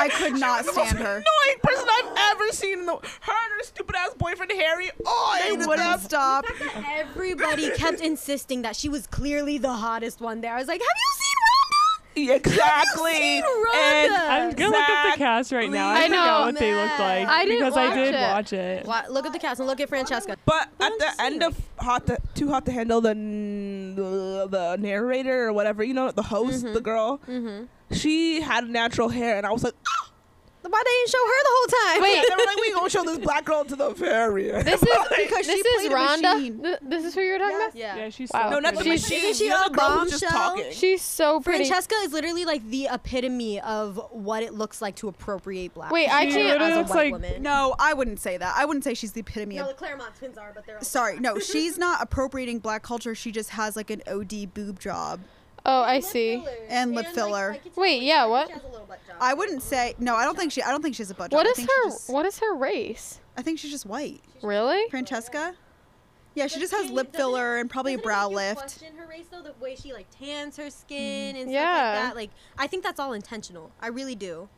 [0.00, 1.04] I could not the most stand her.
[1.04, 2.78] The annoying person I've ever seen.
[2.80, 2.98] In the, her
[3.32, 4.90] and her stupid ass boyfriend Harry.
[5.04, 5.98] Oh, I They hated wouldn't them.
[6.00, 6.44] stop.
[6.86, 10.54] Everybody kept insisting that she was clearly the hottest one there.
[10.54, 11.34] I was like, have you seen
[12.34, 12.36] Rhonda?
[12.36, 13.38] exactly.
[13.38, 15.88] And I'm gonna look at the cast right now.
[15.90, 16.10] I, I forgot
[16.40, 16.46] know.
[16.46, 18.20] what they looked like I didn't because I did it.
[18.20, 18.86] watch it.
[18.86, 20.36] Wa- Look at the cast and look at Francesca.
[20.44, 24.76] But at the end of Hot to, Too Hot to Handle, the n- the, the
[24.80, 26.74] narrator or whatever, you know, the host, Mm-hmm.
[26.74, 27.20] the girl,
[27.92, 29.97] she had natural hair, and I was like, oh,
[30.62, 32.02] Why they didn't show her the whole time?
[32.02, 32.24] Wait.
[32.28, 34.66] they were like, we gonna show this black girl to the very end.
[34.66, 36.62] This is Because she this is played a Rhonda.
[36.62, 37.74] Th- this is who you're talking about.
[37.76, 37.96] Yeah.
[37.96, 38.48] Yeah, she's Wow.
[38.50, 38.90] so no, not the pretty.
[38.98, 39.24] She's- machine.
[39.30, 40.56] Isn't she the a other girl who's just bombshell?
[40.56, 40.72] talking.
[40.72, 41.64] She's so pretty.
[41.64, 45.90] Francesca is literally like the epitome of what it looks like to appropriate black.
[45.92, 46.60] Wait, I She can't.
[46.60, 47.42] as a white like- woman.
[47.42, 48.54] No, I wouldn't say that.
[48.56, 51.18] I wouldn't say she's the epitome No, of the Clermont twins are, but they're Sorry,
[51.18, 53.14] no, she's not appropriating black culture.
[53.14, 55.20] She just has like an OD boob job.
[55.70, 56.42] Oh, I see.
[56.68, 57.58] And lip filler.
[57.76, 58.50] Wait, yeah, what?
[59.20, 60.14] I wouldn't say no.
[60.16, 60.62] I don't think she.
[60.62, 61.36] I don't think she has a butt job.
[61.38, 61.90] What I is think she her?
[61.90, 63.20] just- What is her race?
[63.36, 64.20] I think she's just white.
[64.42, 64.88] Really?
[64.90, 65.54] Francesca.
[66.34, 68.58] Yeah, she just has lip filler and probably a brow lift.
[68.60, 71.60] Question her race though, the way she like tans her skin mm, and Yeah.
[71.60, 72.16] stuff like that.
[72.16, 73.72] Like, I think that's all intentional.
[73.80, 74.48] I really do.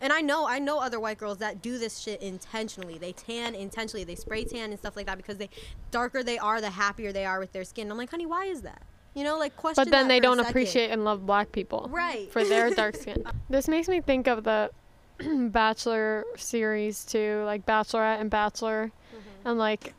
[0.00, 2.98] And I know, I know other white girls that do this shit intentionally.
[2.98, 4.04] They tan intentionally.
[4.04, 5.50] They spray tan and stuff like that because they
[5.90, 7.90] darker they are, the happier they are with their skin.
[7.90, 8.82] I'm like, honey, why is that?
[9.18, 9.82] You know, like question.
[9.82, 11.88] But then they don't appreciate and love black people.
[11.90, 12.30] Right.
[12.30, 13.24] For their dark skin.
[13.50, 14.70] This makes me think of the
[15.50, 18.92] Bachelor series too, like Bachelorette and Bachelor.
[19.10, 19.48] Mm-hmm.
[19.48, 19.92] And like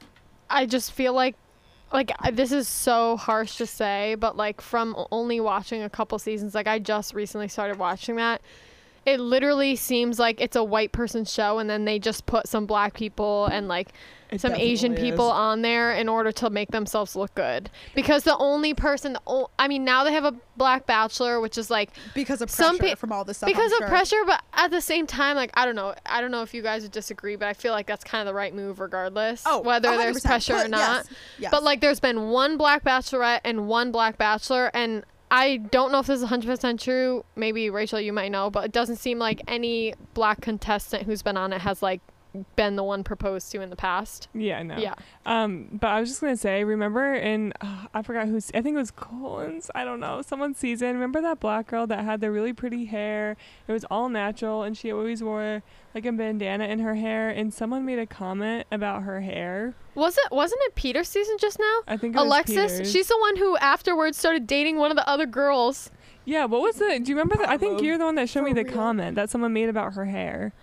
[0.49, 1.35] I just feel like
[1.91, 6.55] like this is so harsh to say, but like from only watching a couple seasons,
[6.55, 8.41] like I just recently started watching that.
[9.05, 12.65] It literally seems like it's a white person show and then they just put some
[12.65, 13.89] black people and like
[14.31, 17.69] It some Asian definitely people on there in order to make themselves look good.
[17.95, 21.57] Because the only person, the o- I mean, now they have a black bachelor, which
[21.57, 23.47] is like Because of pressure some pe- from all this stuff.
[23.47, 23.87] because I'm of sure.
[23.87, 26.61] pressure, but at the same time, like I don't know, I don't know if you
[26.61, 29.61] guys would disagree, but I feel like that's kind of the right move, regardless, Oh,
[29.61, 30.25] whether there's 100%.
[30.25, 31.05] pressure or not.
[31.05, 31.51] yes, yes.
[31.51, 35.99] But like, there's been one black bachelorette and one black bachelor, and I don't know
[35.99, 37.23] if this is 100% true.
[37.35, 41.37] Maybe Rachel, you might know, but it doesn't seem like any black contestant who's been
[41.37, 42.01] on it has like
[42.55, 44.27] been the one proposed to in the past.
[44.33, 44.77] Yeah, no.
[44.77, 44.93] Yeah.
[45.25, 48.75] Um, but I was just gonna say, remember in uh, I forgot who's I think
[48.75, 49.71] it was Colton's.
[49.73, 50.93] I don't know someone's season.
[50.93, 53.35] Remember that black girl that had the really pretty hair?
[53.67, 55.63] It was all natural, and she always wore
[55.95, 57.29] like a bandana in her hair.
[57.29, 59.73] And someone made a comment about her hair.
[59.95, 61.79] Was it wasn't it Peter's season just now?
[61.87, 62.91] I think it was Alexis, Peter's.
[62.91, 65.89] she's the one who afterwards started dating one of the other girls.
[66.25, 66.99] Yeah, what was the?
[67.03, 67.49] Do you remember that?
[67.49, 68.73] I think you're the one that showed me the real?
[68.73, 70.53] comment that someone made about her hair.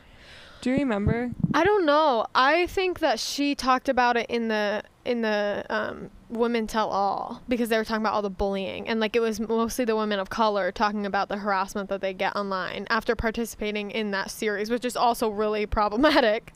[0.61, 1.31] Do you remember?
[1.55, 2.27] I don't know.
[2.35, 7.41] I think that she talked about it in the in the um, Women Tell All
[7.49, 10.19] because they were talking about all the bullying and like it was mostly the women
[10.19, 14.71] of color talking about the harassment that they get online after participating in that series,
[14.71, 16.53] which is also really problematic.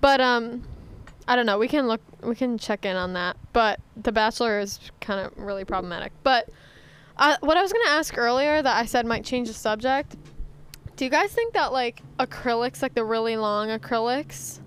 [0.00, 0.62] But um,
[1.28, 1.58] I don't know.
[1.58, 2.00] We can look.
[2.22, 3.36] We can check in on that.
[3.52, 6.12] But The Bachelor is kind of really problematic.
[6.22, 6.48] But
[7.18, 10.16] uh, what I was gonna ask earlier that I said might change the subject.
[11.00, 14.60] Do you guys think that like acrylics, like the really long acrylics,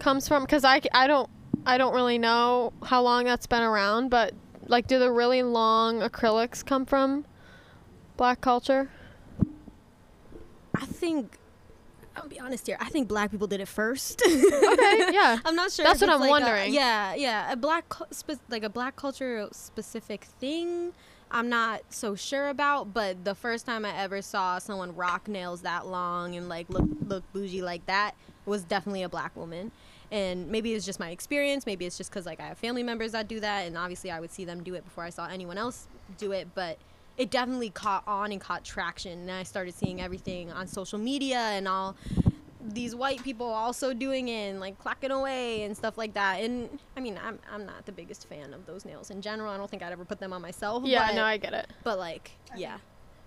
[0.00, 0.42] comes from?
[0.42, 1.30] Because I, I don't
[1.64, 4.34] I don't really know how long that's been around, but
[4.66, 7.24] like, do the really long acrylics come from
[8.16, 8.90] black culture?
[10.74, 11.38] I think.
[12.16, 12.78] I'll be honest here.
[12.80, 14.20] I think black people did it first.
[14.26, 14.38] Okay,
[15.12, 15.38] yeah.
[15.44, 15.84] I'm not sure.
[15.84, 16.74] That's what I'm like a- wondering.
[16.74, 17.94] yeah, yeah, a black
[18.48, 20.94] like a black culture specific thing.
[21.30, 25.62] I'm not so sure about, but the first time I ever saw someone rock nails
[25.62, 29.72] that long and like look look bougie like that was definitely a black woman.
[30.12, 31.66] And maybe it's just my experience.
[31.66, 34.20] Maybe it's just because like I have family members that do that, and obviously I
[34.20, 36.48] would see them do it before I saw anyone else do it.
[36.54, 36.78] But
[37.18, 41.38] it definitely caught on and caught traction, and I started seeing everything on social media
[41.38, 41.96] and all
[42.72, 46.40] these white people also doing it and like clacking away and stuff like that.
[46.40, 49.52] And I mean, I'm I'm not the biggest fan of those nails in general.
[49.52, 50.84] I don't think I'd ever put them on myself.
[50.84, 51.68] Yeah, but, no, I get it.
[51.84, 52.78] but like, yeah.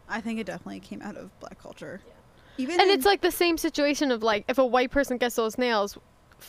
[0.08, 2.02] I think it definitely came out of black culture.
[2.58, 5.36] Even And in- it's like the same situation of like if a white person gets
[5.36, 5.98] those nails,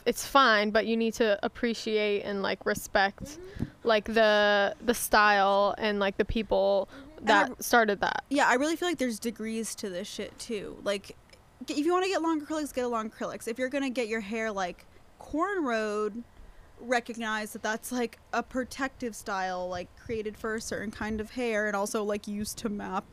[0.07, 3.64] it's fine, but you need to appreciate and like respect mm-hmm.
[3.85, 7.26] like the the style and like the people mm-hmm.
[7.26, 8.24] that I- started that.
[8.31, 10.79] yeah, I really feel like there's degrees to this shit too.
[10.85, 11.14] Like, g-
[11.68, 13.46] if you want to get long acrylics, get a long acrylics.
[13.49, 14.87] If you're gonna get your hair like
[15.20, 16.23] cornrowed,
[16.81, 21.66] recognize that that's like a protective style, like created for a certain kind of hair,
[21.66, 23.05] and also like used to map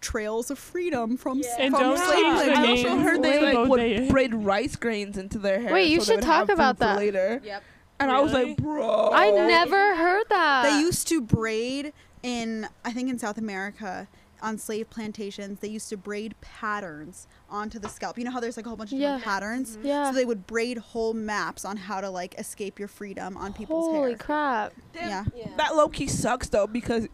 [0.00, 3.80] trails of freedom from s And from don't slave I also heard they like would
[3.80, 5.72] They- braid rice grains into their hair.
[5.72, 6.96] Wait, you so should talk about that.
[6.98, 7.40] later.
[7.44, 7.62] Yep.
[8.00, 9.10] And I was like, bro.
[9.12, 10.64] I never heard that.
[10.64, 11.92] They used to braid
[12.24, 14.08] in, I think in South America,
[14.42, 18.18] on slave plantations, they used to braid patterns onto the scalp.
[18.18, 19.76] You know how there's like a whole bunch of different patterns?
[19.76, 19.86] Mm-hmm.
[19.86, 20.10] Yeah.
[20.10, 23.86] So they would braid whole maps on how to like escape your freedom on people's
[23.86, 23.96] heads.
[23.96, 24.18] Holy hair.
[24.18, 24.72] crap.
[24.92, 25.24] Damn, Yeah.
[25.34, 25.48] Yeah.
[25.56, 27.08] That low key sucks though because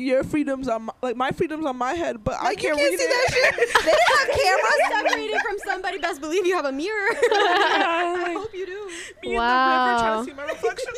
[0.00, 2.78] your freedoms on my, like my freedoms on my head, but I Like, you can't,
[2.78, 3.08] can't read see it.
[3.10, 3.68] that shit.
[3.84, 5.98] They didn't have cameras separated from somebody.
[5.98, 7.08] Best believe you have a mirror.
[7.12, 8.72] I hope you do.
[8.72, 9.98] Me in the river Wow.
[10.00, 10.92] trying to see my reflection.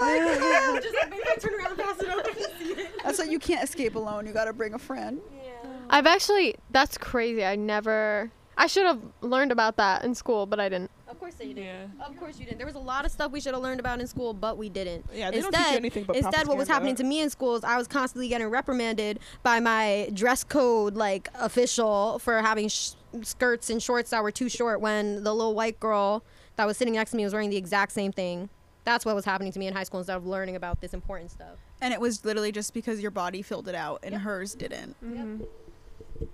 [0.00, 2.90] Like, Just like, maybe I turn around and pass it over to see it.
[3.04, 4.26] That's why you can't escape alone.
[4.26, 5.20] You gotta bring a friend.
[5.42, 5.50] Yeah.
[5.90, 7.44] I've actually that's crazy.
[7.44, 10.90] I never I should have learned about that in school, but I didn't.
[11.18, 11.64] Of course you didn't.
[11.64, 12.06] Yeah.
[12.06, 12.58] Of course you didn't.
[12.58, 14.68] There was a lot of stuff we should have learned about in school, but we
[14.68, 15.04] didn't.
[15.12, 17.28] Yeah, they don't instead, teach you anything but instead, what was happening to me in
[17.28, 22.68] school is I was constantly getting reprimanded by my dress code like official for having
[22.68, 26.22] sh- skirts and shorts that were too short when the little white girl
[26.54, 28.48] that was sitting next to me was wearing the exact same thing.
[28.84, 31.32] That's what was happening to me in high school instead of learning about this important
[31.32, 31.58] stuff.
[31.80, 34.94] And it was literally just because your body filled it out and hers didn't.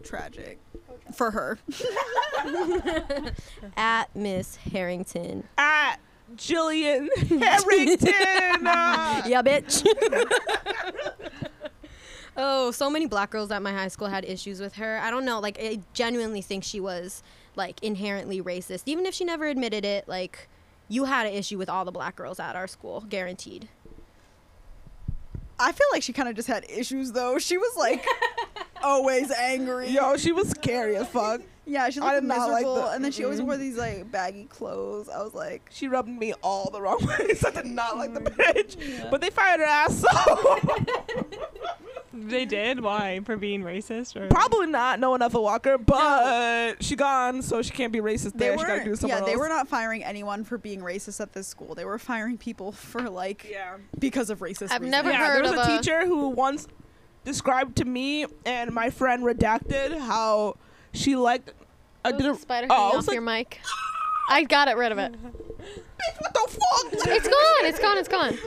[0.03, 0.59] Tragic.
[1.15, 1.59] For her.
[3.77, 5.45] At Miss Harrington.
[5.59, 5.97] at
[6.37, 8.09] Jillian Harrington.
[9.31, 9.85] yeah, bitch.
[12.37, 14.99] oh, so many black girls at my high school had issues with her.
[15.03, 15.39] I don't know.
[15.41, 17.23] Like, I genuinely think she was
[17.57, 20.09] like inherently racist, even if she never admitted it.
[20.09, 20.49] Like,
[20.89, 23.69] you had an issue with all the black girls at our school, guaranteed.
[25.59, 27.39] I feel like she kind of just had issues though.
[27.39, 28.05] She was like
[28.85, 29.89] always angry.
[29.89, 31.41] Yo, she was scary as fuck.
[31.67, 33.79] Yeah, she I looked did not like miserable, the- and then she always wore these
[33.79, 35.09] like baggy clothes.
[35.09, 37.43] I was like, She rubbed me all the wrong ways.
[37.45, 38.41] I did not like the mm-hmm.
[38.41, 39.11] bitch.
[39.11, 40.09] But they fired her ass so
[42.17, 42.81] They did?
[42.81, 43.21] Why?
[43.25, 44.15] For being racist?
[44.15, 48.35] Or probably not No knowing Ethel Walker, but she gone, so she can't be racist
[48.35, 48.59] they there.
[48.59, 49.09] She gotta do something.
[49.09, 49.41] yeah, something they else.
[49.41, 51.75] were not firing anyone for being racist at this school.
[51.75, 53.79] They were firing people for like Yeah.
[53.99, 54.71] because of racist.
[54.71, 54.91] I've reasons.
[54.93, 56.69] never yeah, heard there was of a a- teacher who once
[57.25, 60.57] described to me and my friend redacted how
[60.93, 61.53] she liked.
[62.05, 62.37] I Ooh, didn't.
[62.37, 63.61] spider oh, hanging off like, your mic.
[64.29, 65.13] I got it rid of it.
[65.13, 66.93] "Bitch, what the fuck?
[67.09, 67.67] It's gone.
[67.67, 67.99] It's gone.
[67.99, 68.39] It's gone.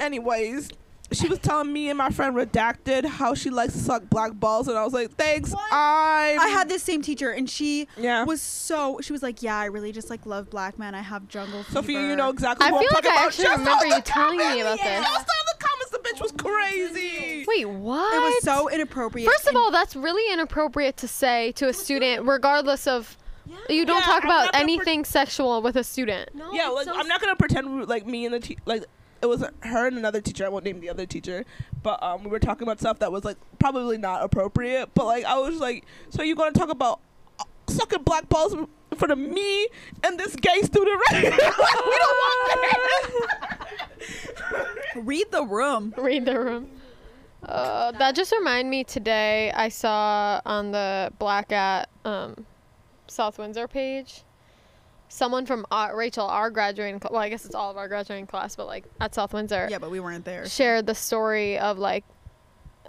[0.00, 0.70] Anyways,
[1.12, 4.66] she was telling me and my friend redacted how she likes to suck black balls,
[4.66, 5.54] and I was like, thanks.
[5.56, 8.24] I I had this same teacher, and she Yeah.
[8.24, 8.98] was so.
[9.00, 10.94] She was like, "Yeah, I really just like love black men.
[10.94, 12.66] I have jungle fever." Sophia, you know exactly.
[12.66, 13.26] I who feel I'm like talking I about.
[13.28, 15.00] actually Just remember you telling me about this.
[15.06, 17.23] Just on the comments, the bitch was crazy.
[17.56, 18.14] Wait, what?
[18.14, 19.30] It was so inappropriate.
[19.30, 23.16] First of all, that's really inappropriate to say to a student, regardless of.
[23.46, 23.56] Yeah.
[23.68, 26.34] You don't Yeah, talk I'm about not gonna anything sexual with a student.
[26.34, 28.56] No, yeah, like so I'm not gonna pretend we were, like me and the te-
[28.64, 28.84] like
[29.20, 30.46] it was her and another teacher.
[30.46, 31.44] I won't name the other teacher,
[31.82, 34.88] but um, we were talking about stuff that was like probably not appropriate.
[34.94, 37.00] But like I was like, so you gonna talk about
[37.38, 39.68] uh, sucking black balls in front of me
[40.02, 41.30] and this gay student right here?
[41.58, 42.60] Like, we don't want
[43.60, 43.68] that.
[45.04, 45.92] read the room.
[45.98, 46.70] Read the room.
[47.48, 49.50] Uh, that just reminded me today.
[49.52, 52.46] I saw on the Black at um,
[53.06, 54.22] South Windsor page,
[55.08, 57.00] someone from our, Rachel, our graduating.
[57.00, 59.68] Cl- well, I guess it's all of our graduating class, but like at South Windsor,
[59.70, 60.46] Yeah, but we weren't there.
[60.48, 62.04] shared the story of like,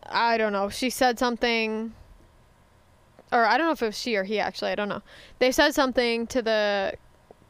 [0.08, 0.70] I don't know.
[0.70, 1.94] She said something,
[3.32, 4.40] or I don't know if it was she or he.
[4.40, 5.02] Actually, I don't know.
[5.40, 6.94] They said something to the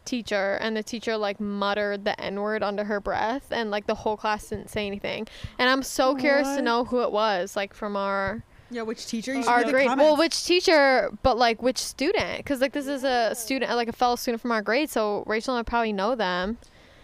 [0.05, 3.95] teacher and the teacher like muttered the n word under her breath and like the
[3.95, 5.27] whole class didn't say anything.
[5.59, 9.33] And i'm so curious to know who it was like from our Yeah, which teacher?
[9.33, 12.37] You our the grade well which teacher but like which student?
[12.37, 15.55] Because like this is a student like a fellow student from our grade so rachel
[15.55, 16.57] and i probably know them.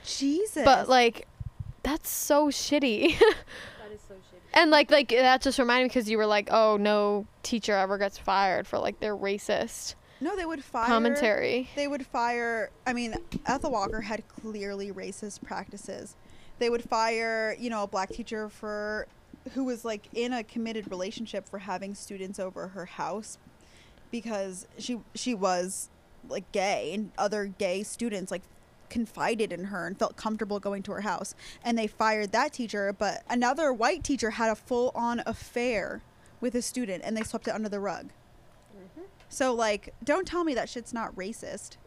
[0.06, 0.64] Jesus.
[0.66, 1.28] but like
[1.84, 3.16] that's so shitty.
[3.82, 4.40] That is so shitty.
[4.54, 7.98] and like like that just reminded me because you were like oh no teacher ever
[7.98, 10.88] gets fired for like they're racist no, they would fire.
[10.88, 12.70] commentary They would fire.
[12.86, 16.16] I mean, Ethel Walker had clearly racist practices.
[16.60, 19.08] They would fire, you know, a black teacher for
[19.54, 23.40] who was like in a committed relationship for having students over her house
[24.12, 25.90] because she she was
[26.30, 28.44] like gay and other gay students like
[28.90, 32.94] confided in her and felt comfortable going to her house and they fired that teacher
[32.94, 36.02] but another white teacher had a full on affair
[36.42, 38.10] with a student and they swept it under the rug
[39.32, 41.78] so like, don't tell me that shit's not racist,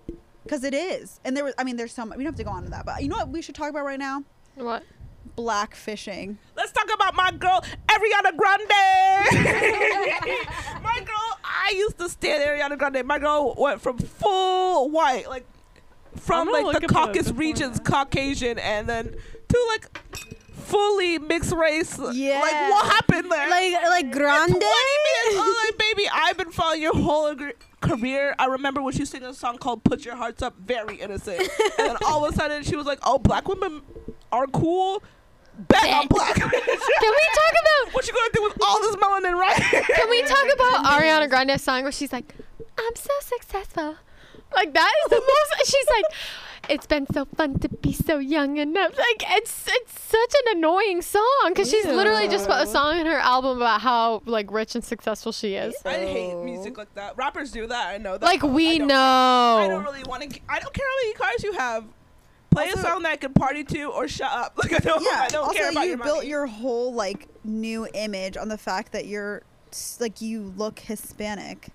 [0.43, 1.21] because it is.
[1.25, 2.09] And there was, I mean, there's some.
[2.11, 3.71] We don't have to go on to that, but you know what we should talk
[3.71, 4.25] about right now?
[4.55, 4.83] what
[5.37, 6.39] Black fishing.
[6.57, 8.69] Let's talk about my girl Ariana Grande.
[10.83, 13.05] my girl, I used to stand Ariana Grande.
[13.07, 15.45] My girl went from full white, like
[16.17, 17.85] from like the up Caucasus regions, that.
[17.85, 19.17] Caucasian, and then
[19.49, 20.04] to like
[20.65, 21.99] fully mixed race.
[22.13, 22.41] Yeah.
[22.41, 23.51] Like what happened there?
[23.51, 24.51] like like grande.
[24.51, 25.37] 20 minutes.
[25.37, 27.35] Oh, like, baby, I've been following your whole
[27.81, 28.35] career.
[28.39, 31.41] I remember when she sang a song called "Put Your Hearts Up," very innocent,
[31.79, 33.83] and then all of a sudden she was like, "Oh, black women
[34.33, 35.03] are cool."
[35.57, 36.35] Bet I'm black.
[36.35, 36.67] can we talk
[37.87, 39.55] about what you gonna do with all this melanin, right?
[39.87, 42.35] Can we talk about Ariana Grande's song where she's like,
[42.77, 43.97] "I'm so successful,
[44.53, 45.71] Like that is the most.
[45.71, 46.05] She's like,
[46.69, 48.97] it's been so fun to be so young and up.
[48.97, 53.07] like it's it's such an annoying song because she's literally just put a song in
[53.07, 55.75] her album about how like rich and successful she is.
[55.85, 56.45] I hate oh.
[56.45, 57.17] music like that.
[57.17, 57.89] Rappers do that.
[57.89, 58.25] I know that.
[58.25, 59.59] Like but we I don't- know.
[59.61, 60.41] I don't really want to.
[60.49, 61.85] I don't care how many cars you have.
[62.51, 64.55] Play a song that I can party to or shut up.
[64.63, 65.03] Like I don't.
[65.03, 65.23] yeah.
[65.23, 66.29] I don't also, care about you your built money.
[66.29, 69.43] your whole like new image on the fact that you're
[69.99, 71.69] like you look Hispanic.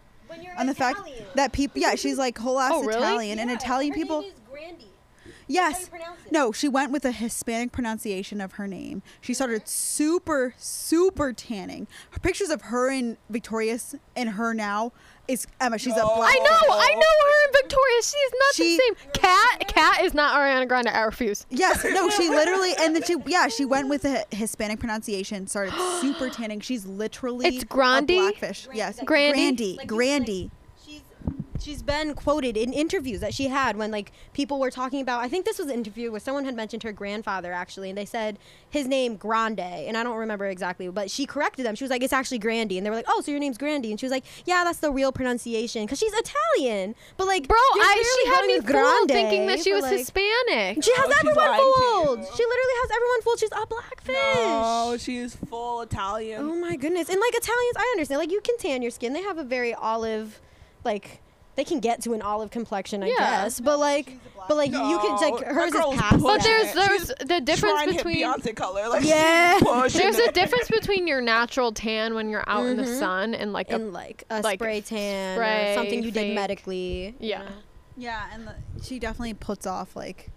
[0.57, 1.01] on the fact
[1.35, 2.97] that people, yeah, she's like whole ass Oh, really?
[2.97, 4.23] Italian, and Italian people.
[5.47, 5.89] Yes.
[6.31, 9.01] No, she went with a Hispanic pronunciation of her name.
[9.19, 11.87] She started super, super tanning.
[12.11, 14.91] Her pictures of her and Victorious and her now
[15.27, 15.77] is Emma.
[15.77, 16.15] She's a oh.
[16.17, 16.35] black.
[16.35, 18.01] I know, I know her and Victoria.
[18.01, 19.11] She's not She- the same.
[19.13, 20.89] Cat, Cat is not Ariana Grande.
[20.89, 21.45] I refuse.
[21.49, 25.73] Yes, no, she literally, and then she, yeah, she went with a Hispanic pronunciation, started
[25.99, 26.59] super tanning.
[26.59, 28.07] She's literally It's Grande?
[28.07, 28.67] blackfish.
[28.73, 29.33] Yes, Grandy?
[29.39, 30.51] Grandy, Like, Grandy.
[31.59, 35.21] She's she's been quoted in interviews that she had when like people were talking about.
[35.23, 38.05] I think this was an interview where someone had mentioned her grandfather actually, and they
[38.05, 38.37] said
[38.69, 41.75] his name Grande, and I don't remember exactly, but she corrected them.
[41.75, 43.91] She was like, "It's actually Grandy," and they were like, "Oh, so your name's Grandy?"
[43.91, 47.57] And she was like, "Yeah, that's the real pronunciation because she's Italian." But like, Bro,
[47.57, 50.83] I clearly she had going me with fooled Grande thinking that she was like- Hispanic.
[50.83, 52.19] She has No, she's everyone lying to fooled.
[52.35, 53.39] She literally has everyone fooled.
[53.39, 54.15] She's a blackfish.
[54.35, 56.41] No, she is full Italian.
[56.41, 57.09] Oh my goodness.
[57.09, 58.19] And like Italians, I understand.
[58.19, 59.13] Like you can tan your skin.
[59.13, 60.41] They have a very olive,
[60.83, 61.21] like
[61.59, 63.15] they can get to an olive complexion, I Yeah.
[63.43, 63.59] guess.
[63.59, 64.17] But like,
[64.47, 66.23] but like you can like hers is past.
[66.23, 66.43] But that.
[66.43, 68.87] there's She's there's the difference between Beyonce color.
[68.87, 69.57] Like Yeah.
[69.57, 72.99] she's pushing there's a difference between your natural tan when you're out in the Mhm.
[72.99, 77.13] sun and like a like a like, spray tan spray, or something you did medically.
[77.19, 77.43] Yeah.
[77.97, 80.31] Yeah, and the, she definitely puts off like,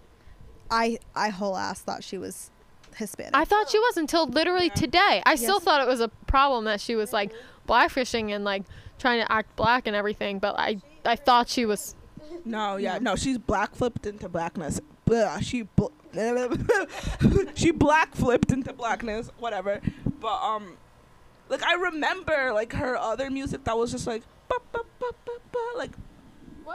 [0.69, 2.51] I I whole ass thought she was
[2.97, 3.31] Hispanic.
[3.33, 5.23] I thought she was until literally today.
[5.25, 7.31] I still thought it was a problem that she was like
[7.65, 8.63] blackfishing and like
[8.99, 11.95] trying to act black and everything, but I I thought she was
[12.45, 14.79] No, yeah, no, she's black flipped into blackness.
[15.05, 15.87] Blah, she bl-
[17.55, 19.81] she black flipped into blackness, whatever.
[20.19, 20.77] But um,
[21.49, 25.31] like I remember like her other music that was just like ba, ba, ba, ba,
[25.51, 25.91] ba, like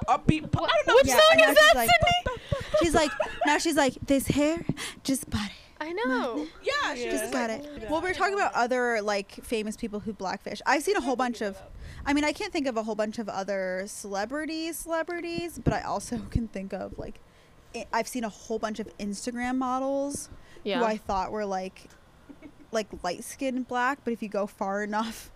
[0.08, 0.50] upbeat.
[0.50, 0.94] pop- I don't know.
[0.96, 2.60] Which Yeah, song is she's that, like- Sydney?
[2.82, 3.10] she's like
[3.46, 4.64] now she's like this hair
[5.04, 5.52] just bought it.
[5.80, 6.44] I know.
[6.62, 7.64] Yeah, she Just just got it.
[7.88, 10.60] Well, we are talking about other like famous people who blackfish.
[10.66, 11.56] I've seen a whole bunch of.
[12.08, 15.82] I mean, I can't think of a whole bunch of other celebrities, celebrities, but I
[15.82, 17.20] also can think of like,
[17.92, 20.30] I've seen a whole bunch of Instagram models
[20.64, 20.78] Yeah.
[20.78, 21.84] who I thought were like,
[22.72, 25.30] like light skinned black, but if you go far enough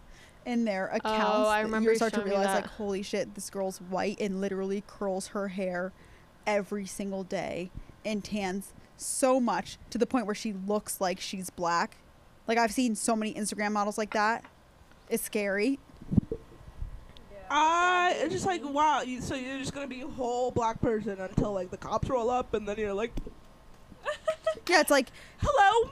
[0.47, 3.35] in their oh, accounts, Oh, I remember you you start to realize like, holy shit,
[3.35, 5.93] this girl's white and literally curls her hair
[6.47, 7.71] every single day
[8.03, 11.99] and tans so much to the point where she looks like she's black.
[12.49, 14.45] Like I've seen so many Instagram models like that.
[15.11, 15.79] It's scary.
[17.55, 19.03] I it's just like wow.
[19.03, 22.31] You, so you're just gonna be a whole black person until like the cops roll
[22.31, 23.13] up, and then you're like,
[24.69, 25.91] Yeah, it's like hello,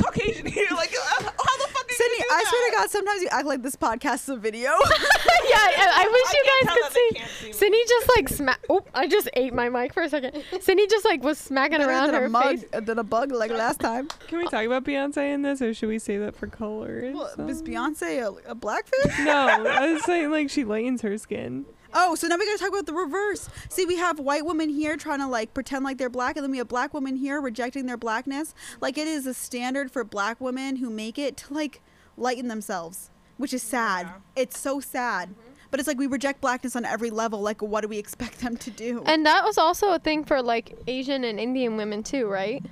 [0.00, 0.66] Caucasian here.
[0.70, 1.84] Like uh, how the fuck?
[1.84, 2.18] Are you Sydney.
[2.18, 2.76] gonna do I swear to?
[2.76, 4.70] God, sometimes you act like this podcast is a video.
[4.70, 7.08] yeah, I, I wish I you guys could see.
[7.14, 7.52] can't see.
[7.52, 8.60] Sydney just like smack.
[8.70, 10.42] Oh, I just ate my mic for a second.
[10.60, 12.64] Sydney just like was smacking Better around than her a mug, face.
[12.82, 14.08] than a bug like last time.
[14.28, 17.12] Can we talk about Beyonce in this, or should we say that for color?
[17.14, 19.18] Well, is Beyonce a, a blackfish?
[19.20, 21.66] No, I was saying like she lightens her skin.
[21.96, 23.48] Oh, so now we gotta talk about the reverse.
[23.68, 26.50] See, we have white women here trying to like pretend like they're black, and then
[26.50, 28.54] we have black women here rejecting their blackness.
[28.80, 31.80] Like it is a standard for black women who make it to like
[32.16, 34.08] lighten themselves, which is sad.
[34.34, 35.30] It's so sad.
[35.30, 35.50] Mm-hmm.
[35.70, 37.40] But it's like we reject blackness on every level.
[37.40, 39.02] Like, what do we expect them to do?
[39.06, 42.64] And that was also a thing for like Asian and Indian women too, right?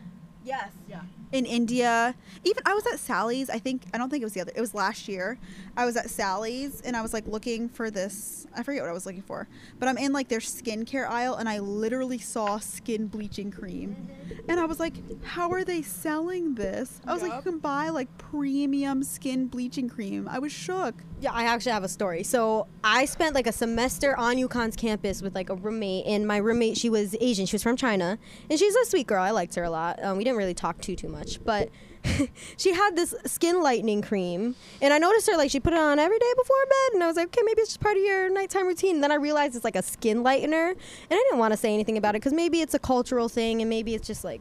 [0.45, 0.71] Yes.
[0.89, 1.01] Yeah.
[1.33, 3.49] In India, even I was at Sally's.
[3.49, 4.53] I think I don't think it was the other.
[4.55, 5.39] It was last year.
[5.77, 8.47] I was at Sally's and I was like looking for this.
[8.55, 11.49] I forget what I was looking for, but I'm in like their skincare aisle and
[11.49, 14.09] I literally saw skin bleaching cream,
[14.49, 17.89] and I was like, "How are they selling this?" I was like, "You can buy
[17.89, 20.95] like premium skin bleaching cream." I was shook.
[21.21, 22.23] Yeah, I actually have a story.
[22.23, 26.37] So I spent like a semester on UConn's campus with like a roommate, and my
[26.37, 27.47] roommate she was Asian.
[27.47, 28.19] She was from China,
[28.51, 29.23] and she's a sweet girl.
[29.23, 30.03] I liked her a lot.
[30.03, 31.71] Um, we didn't really talk too too much, but
[32.57, 35.99] she had this skin lightening cream, and I noticed her like she put it on
[35.99, 38.31] every day before bed, and I was like, okay, maybe it's just part of your
[38.31, 38.97] nighttime routine.
[38.97, 40.79] And then I realized it's like a skin lightener, and
[41.11, 43.69] I didn't want to say anything about it because maybe it's a cultural thing, and
[43.69, 44.41] maybe it's just like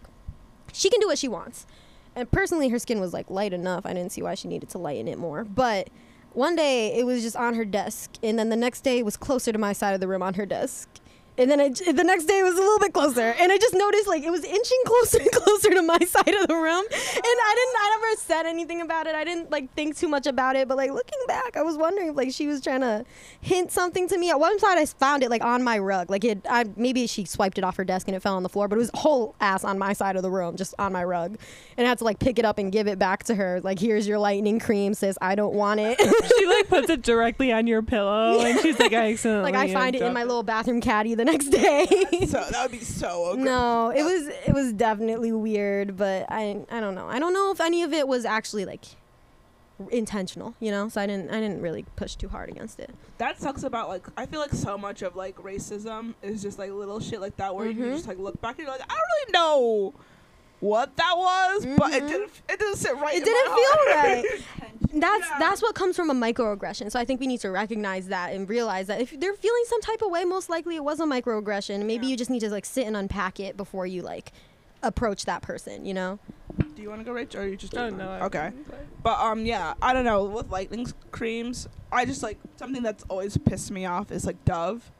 [0.74, 1.65] she can do what she wants.
[2.15, 3.85] And personally, her skin was like light enough.
[3.85, 5.44] I didn't see why she needed to lighten it more.
[5.44, 5.90] But
[6.33, 9.17] one day it was just on her desk, and then the next day it was
[9.17, 10.90] closer to my side of the room on her desk.
[11.42, 13.73] And then it, the next day it was a little bit closer, and I just
[13.73, 17.25] noticed like it was inching closer and closer to my side of the room, and
[17.25, 19.15] I didn't, I never said anything about it.
[19.15, 22.10] I didn't like think too much about it, but like looking back, I was wondering
[22.10, 23.06] if like she was trying to
[23.39, 24.29] hint something to me.
[24.29, 26.46] At one side, I found it like on my rug, like it.
[26.50, 28.75] I maybe she swiped it off her desk and it fell on the floor, but
[28.75, 31.37] it was whole ass on my side of the room, just on my rug,
[31.77, 33.60] and I had to like pick it up and give it back to her.
[33.62, 35.17] Like, here's your lightning cream, sis.
[35.21, 36.00] I don't want it.
[36.37, 39.73] she like puts it directly on your pillow, and she's like, I accidentally like I
[39.73, 41.86] find it in my little bathroom caddy the next day.
[42.27, 43.42] So that would be so okay.
[43.42, 47.08] no, it was it was definitely weird, but I I don't know.
[47.08, 48.86] I don't know if any of it was actually like
[49.90, 50.88] intentional, you know.
[50.90, 52.92] So I didn't I didn't really push too hard against it.
[53.17, 56.71] That sucks about like I feel like so much of like racism is just like
[56.71, 57.94] little shit like that where you Mhm.
[57.96, 59.94] just like look back and you're like I don't really know
[60.62, 62.07] what that was, but it Mhm.
[62.07, 63.13] didn't it didn't sit right.
[63.15, 64.23] It in didn't my feel heart.
[64.23, 64.25] right.
[64.93, 65.39] That's Yeah.
[65.39, 66.91] that's what comes from a microaggression.
[66.91, 69.79] So I think we need to recognize that and realize that if they're feeling some
[69.81, 71.85] type of way, most likely it was a microaggression.
[71.85, 74.33] Maybe you just need to like sit and unpack it before you like
[74.83, 76.19] approach that person, you know?
[76.75, 77.73] Do you want to go, Rich, or are you just?
[77.73, 78.05] Oh doing no.
[78.05, 78.21] mine?
[78.21, 78.51] I- Okay.
[79.01, 80.25] But um, yeah, I don't know.
[80.25, 84.91] With lightning creams, I just like something that's always pissed me off is like Dove.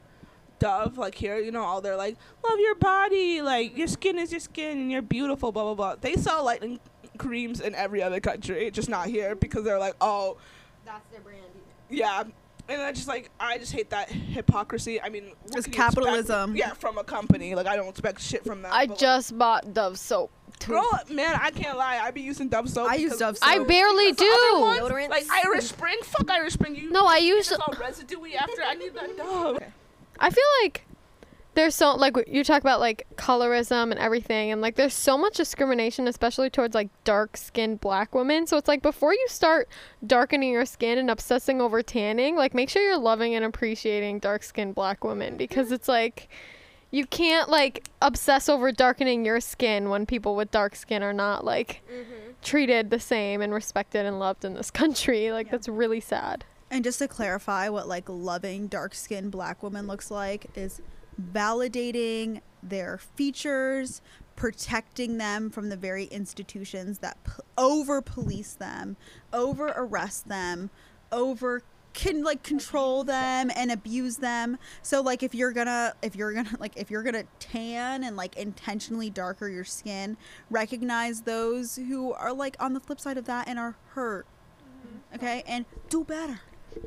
[0.62, 2.16] Dove, like here, you know, all they're like,
[2.48, 5.96] love your body, like your skin is your skin, and you're beautiful, blah blah blah.
[6.00, 6.78] They sell lightning
[7.18, 10.36] creams in every other country, just not here because they're like, oh,
[10.84, 11.42] That's their brand.
[11.90, 12.22] yeah.
[12.68, 15.02] And I just like I just hate that hypocrisy.
[15.02, 16.54] I mean, what It's can you expect- capitalism.
[16.56, 17.56] Yeah, from a company.
[17.56, 18.70] Like I don't expect shit from them.
[18.72, 20.30] I but, like, just bought Dove soap.
[20.60, 20.72] Too.
[20.72, 21.98] Girl, man, I can't lie.
[22.00, 22.88] I be using Dove soap.
[22.88, 23.48] I use Dove soap.
[23.48, 24.94] I barely because the other do.
[24.94, 26.76] ones, Like Irish Spring, fuck Irish Spring.
[26.76, 27.50] You No, I use.
[27.50, 28.62] it's all residuey after.
[28.64, 29.58] I need that Dove.
[30.22, 30.86] I feel like
[31.54, 35.36] there's so like you talk about like colorism and everything and like there's so much
[35.36, 38.46] discrimination especially towards like dark skinned black women.
[38.46, 39.68] So it's like before you start
[40.06, 44.44] darkening your skin and obsessing over tanning like make sure you're loving and appreciating dark
[44.44, 45.74] skinned black women because mm-hmm.
[45.74, 46.28] it's like
[46.90, 51.44] you can't like obsess over darkening your skin when people with dark skin are not
[51.44, 52.32] like mm-hmm.
[52.42, 55.32] treated the same and respected and loved in this country.
[55.32, 59.86] Like that's really sad And just to clarify what like loving dark skinned black woman
[59.86, 60.80] looks like is
[61.20, 64.00] validating their features,
[64.36, 68.96] protecting them from the very institutions that p- over police them,
[69.34, 70.70] over arrest them,
[71.12, 71.60] over
[71.92, 74.56] can like control them and abuse them.
[74.80, 78.34] So like if you're gonna if you're gonna like if you're gonna tan and like
[78.38, 80.16] intentionally darker your skin,
[80.48, 84.24] recognize those who are like on the flip side of that and are hurt.
[84.64, 85.16] Mm-hmm.
[85.16, 85.42] Okay?
[85.46, 86.40] And do better.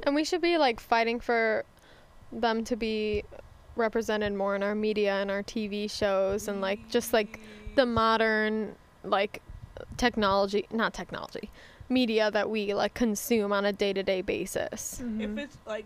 [0.04, 1.64] And we should be like fighting for
[2.32, 3.24] them to be
[3.76, 7.40] represented more in our media and our TV shows and like just like
[7.76, 9.42] the modern like
[9.98, 11.50] technology, not technology,
[11.90, 15.02] media that we like consume on a day-to-day basis.
[15.20, 15.86] If it's like,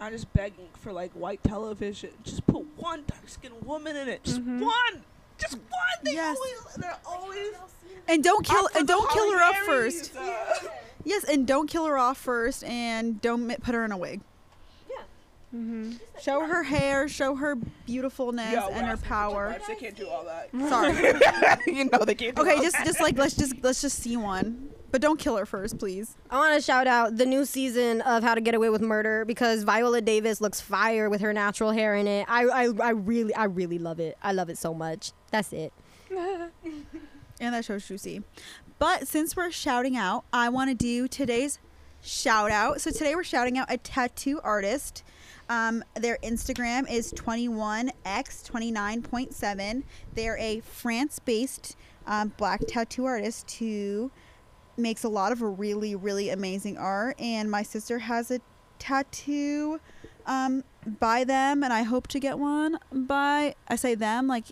[0.00, 2.10] I'm just begging for like white television.
[2.24, 4.24] Just put one dark skinned woman in it.
[4.24, 4.60] Just Mhm.
[4.62, 5.04] one.
[5.36, 5.98] Just one.
[6.02, 6.36] They Yes.
[6.36, 6.74] always.
[6.76, 7.52] They're always.
[8.08, 10.16] And don't kill and don't kill her up first.
[10.16, 10.54] uh,
[11.04, 14.20] Yes, and don't kill her off first and don't put her in a wig.
[15.54, 15.94] Mm-hmm.
[16.20, 19.56] Show her hair, show her beautifulness yo, and her power.
[19.66, 20.48] They can't do all that.
[20.68, 21.66] Sorry.
[21.76, 22.36] you know they can't.
[22.36, 22.86] Do Okay, all just that.
[22.86, 24.68] just like let's just let's just see one.
[24.92, 26.16] But don't kill her first, please.
[26.30, 29.24] I want to shout out the new season of How to Get Away with Murder
[29.24, 32.26] because Viola Davis looks fire with her natural hair in it.
[32.28, 34.16] I, I, I really, I really love it.
[34.22, 35.12] I love it so much.
[35.30, 35.72] That's it.
[36.10, 38.22] And that show's juicy.
[38.80, 41.58] But since we're shouting out, I want to do today's
[42.00, 42.80] shout out.
[42.80, 45.04] So today we're shouting out a tattoo artist.
[45.50, 49.82] Um, their Instagram is 21x29.7.
[50.14, 51.76] They're a France based
[52.06, 54.10] um, black tattoo artist who
[54.78, 57.20] makes a lot of really, really amazing art.
[57.20, 58.40] And my sister has a
[58.78, 59.78] tattoo
[60.24, 64.46] um, by them, and I hope to get one by, I say them, like,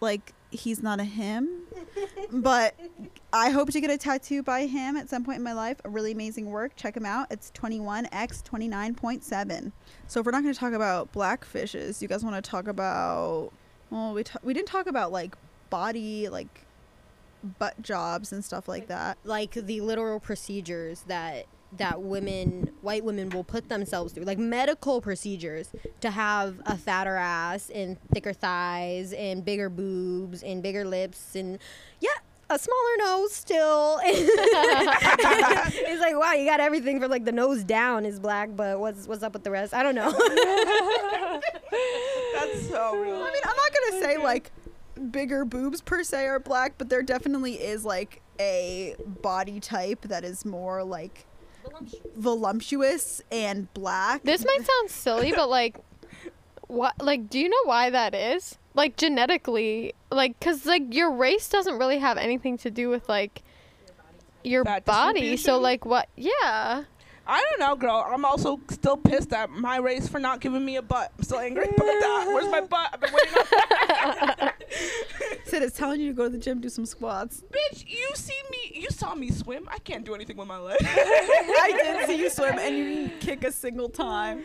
[0.00, 1.48] like he's not a him,
[2.30, 2.74] but
[3.32, 5.80] I hope to get a tattoo by him at some point in my life.
[5.84, 6.72] A really amazing work.
[6.76, 7.26] Check him out.
[7.30, 9.72] It's 21x29.7.
[10.06, 13.50] So if we're not going to talk about blackfishes, you guys want to talk about?
[13.90, 15.36] Well, we ta- we didn't talk about like
[15.70, 16.66] body like
[17.58, 19.18] butt jobs and stuff like that.
[19.24, 21.46] Like the literal procedures that
[21.78, 25.70] that women, white women, will put themselves through, like medical procedures,
[26.00, 31.58] to have a fatter ass and thicker thighs and bigger boobs and bigger lips and
[32.00, 32.10] yeah.
[32.50, 34.00] A smaller nose still.
[34.04, 39.08] it's like wow, you got everything from like the nose down is black, but what's
[39.08, 39.72] what's up with the rest?
[39.72, 40.10] I don't know.
[42.34, 43.16] That's so real.
[43.16, 44.52] I mean, I'm not gonna oh, say like
[45.10, 50.24] bigger boobs per se are black, but there definitely is like a body type that
[50.24, 51.26] is more like
[52.16, 54.22] voluptuous and black.
[54.22, 55.76] This might sound silly, but like
[56.66, 58.58] what like do you know why that is?
[58.74, 63.42] Like genetically, like cuz like your race doesn't really have anything to do with like
[64.42, 65.36] your Fat body.
[65.36, 66.08] So like what?
[66.16, 66.84] Yeah.
[67.26, 68.04] I don't know, girl.
[68.06, 71.10] I'm also still pissed at my race for not giving me a butt.
[71.16, 72.24] I'm still angry about that.
[72.28, 72.90] Where's my butt?
[72.92, 74.53] I've been waiting on that.
[75.44, 77.42] Sid it's telling you to go to the gym, do some squats.
[77.50, 78.80] Bitch, you see me.
[78.80, 79.68] You saw me swim.
[79.70, 80.84] I can't do anything with my legs.
[80.86, 84.42] I did see you swim, and you didn't kick a single time.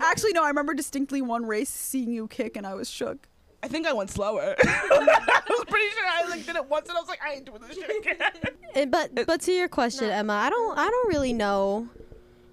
[0.00, 0.44] Actually, no.
[0.44, 3.28] I remember distinctly one race seeing you kick, and I was shook.
[3.62, 4.54] I think I went slower.
[4.62, 7.46] I was pretty sure I like did it once, and I was like, I ain't
[7.46, 8.32] doing this shit again.
[8.74, 11.88] And, but but to your question, Emma, I don't I don't really know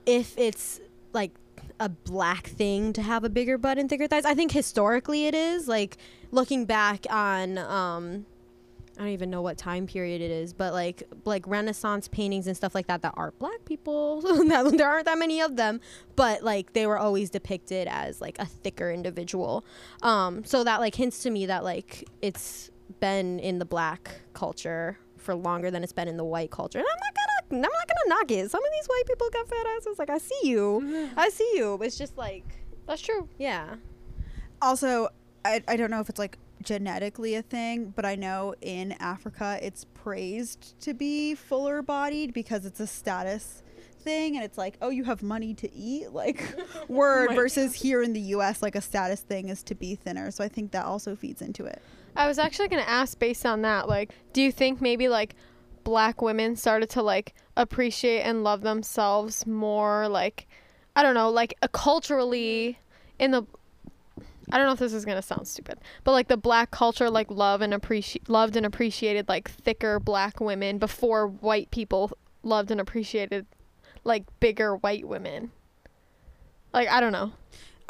[0.06, 0.80] if it's
[1.14, 1.32] like
[1.80, 4.26] a black thing to have a bigger butt and thicker thighs.
[4.26, 5.68] I think historically it is.
[5.68, 5.98] Like
[6.32, 8.26] looking back on um
[8.98, 12.56] I don't even know what time period it is, but like like Renaissance paintings and
[12.56, 14.22] stuff like that that aren't black people.
[14.48, 15.82] there aren't that many of them,
[16.16, 19.66] but like they were always depicted as like a thicker individual.
[20.04, 24.98] Um, so that like hints to me that like it's been in the black culture
[25.18, 26.80] for longer than it's been in the white culture.
[26.80, 28.50] And I'm not gonna I'm not gonna knock it.
[28.50, 30.00] Some of these white people got fat asses.
[30.00, 31.20] Like I see you, mm-hmm.
[31.20, 31.80] I see you.
[31.82, 32.46] It's just like
[32.88, 33.28] That's true.
[33.38, 33.76] yeah.
[34.62, 35.10] Also,
[35.44, 39.60] I, I don't know if it's like genetically a thing, but I know in Africa
[39.62, 43.64] it's praised to be fuller bodied because it's a status
[44.02, 46.44] thing and it's like, oh, you have money to eat, like
[46.88, 50.32] word my versus here in the US, like a status thing is to be thinner.
[50.32, 51.82] So I think that also feeds into it.
[52.16, 55.36] I was actually going to ask based on that like do you think maybe like
[55.84, 60.48] black women started to like appreciate and love themselves more like
[60.96, 62.80] I don't know, like uh, culturally
[63.20, 63.44] in the
[64.52, 67.32] I don't know if this is gonna sound stupid, but like the black culture, like
[67.32, 72.12] love and appreciate loved and appreciated like thicker black women before white people
[72.44, 73.46] loved and appreciated
[74.04, 75.52] like bigger white women.
[76.74, 77.32] Like I don't know.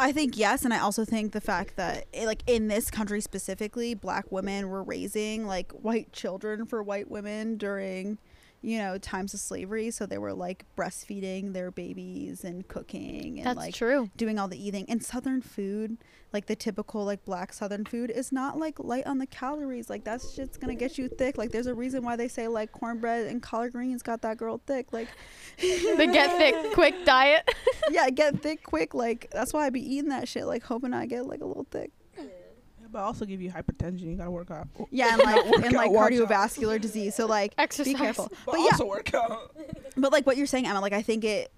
[0.02, 3.22] I think yes, and I also think the fact that eh, like in this country
[3.22, 8.18] specifically, black women were raising like white children for white women during
[8.62, 9.91] you know times of slavery.
[9.91, 14.09] So they were like breastfeeding their babies and cooking and That's like true.
[14.18, 14.86] doing all the eating.
[14.88, 15.97] And southern food
[16.34, 19.89] like the typical like black southern food is not like light on the calories.
[19.89, 21.38] Like that shit's gonna get you thick.
[21.38, 24.62] Like there's a reason why they say like cornbread and collard greens got that girl
[24.66, 24.93] thick.
[24.93, 25.09] Like
[25.59, 27.49] The get thick quick diet.
[27.89, 28.93] yeah get thick quick.
[28.93, 30.45] Like that's why i be eating that shit.
[30.45, 31.91] Like hoping i get like a little thick
[32.91, 34.01] but also give you hypertension.
[34.01, 34.67] You gotta work out.
[34.91, 36.27] yeah and like Work and like out, watch out.
[36.29, 37.93] cardiovascular disease so like Exercise.
[37.93, 39.55] be careful But, but yeah also work out.
[39.97, 41.51] but like what you're saying emma like i think it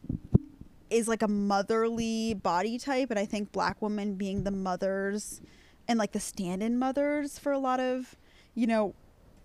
[0.89, 5.41] is like a motherly body type and i think black women being the mothers
[5.87, 8.15] and like the stand-in mothers for a lot of
[8.55, 8.93] you know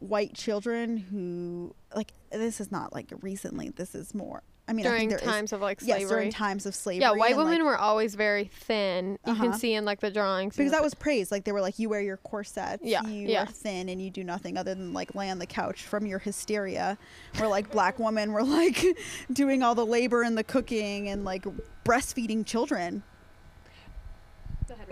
[0.01, 4.91] white children who like this is not like recently this is more i mean I
[4.91, 6.01] during think there is- times of like slavery.
[6.01, 6.21] yes slavery.
[6.25, 9.19] during times of slavery yeah, white and, like- women were always very thin.
[9.27, 9.59] You can Uh-huh.
[9.59, 10.57] see in like the drawings.
[10.57, 13.43] because that was praised like they were like you wear your corsets Yeah, you yeah.
[13.45, 16.19] are thin and you do nothing other than like lay on the couch from your
[16.19, 16.99] hysteria
[17.39, 18.85] where like black women were like
[19.33, 21.45] doing all the labor and the cooking and like
[21.85, 23.03] breastfeeding children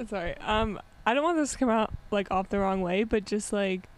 [0.09, 0.37] Sorry.
[0.39, 3.53] Um, I don't want this to come out like off the wrong way, but just
[3.53, 3.89] like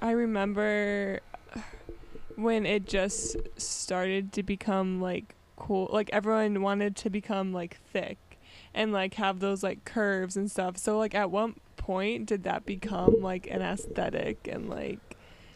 [0.00, 1.20] I remember
[2.36, 5.88] when it just started to become like cool.
[5.92, 8.18] Like everyone wanted to become like thick
[8.74, 10.76] and like have those like curves and stuff.
[10.76, 14.98] So like at what point did that become like an aesthetic and like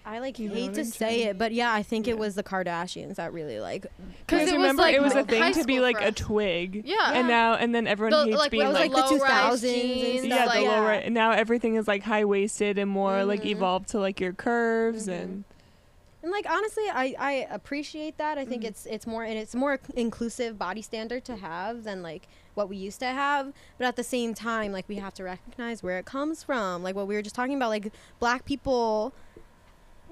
[0.07, 2.15] I like You hate to say it, but yeah, I think Yeah.
[2.15, 3.87] it was the Kardashians that really like.
[4.27, 6.83] because remember like it was a thing to be like a twig.
[6.87, 7.13] Yeah.
[7.13, 10.01] And now and then everyone The- hates like being like, like the low-rise 2000s and
[10.01, 13.43] jeans, stuff yeah, like the lower now everything is like high waisted and more like
[13.43, 13.51] Mhm.
[13.51, 15.21] evolved to like your curves Mhm.
[15.21, 15.45] and
[16.23, 18.37] And like honestly, I, I appreciate that.
[18.37, 18.51] I Mm-hmm.
[18.51, 22.69] think it's it's more and it's more inclusive body standard to have than like what
[22.69, 23.53] we used to have.
[23.79, 26.83] But at the same time, like we have to recognize where it comes from.
[26.83, 29.15] Like what we were just talking about, like black people.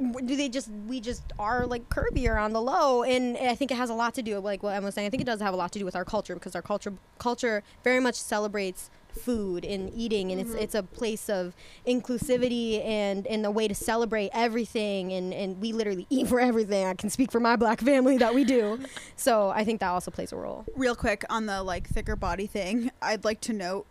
[0.01, 3.77] Do they just we just are like curvier on the low, and I think it
[3.77, 5.09] has a lot to do with like what Emma was saying.
[5.09, 6.93] I think it does have a lot to do with our culture because our culture
[7.19, 10.59] culture very much celebrates food and eating, and it's mm-hmm.
[10.59, 11.55] it's a place of
[11.87, 15.13] inclusivity and and a way to celebrate everything.
[15.13, 16.87] And and we literally eat for everything.
[16.87, 18.79] I can speak for my black family that we do.
[19.17, 20.65] So I think that also plays a role.
[20.77, 23.87] real quick on the like thicker body thing i'd like to note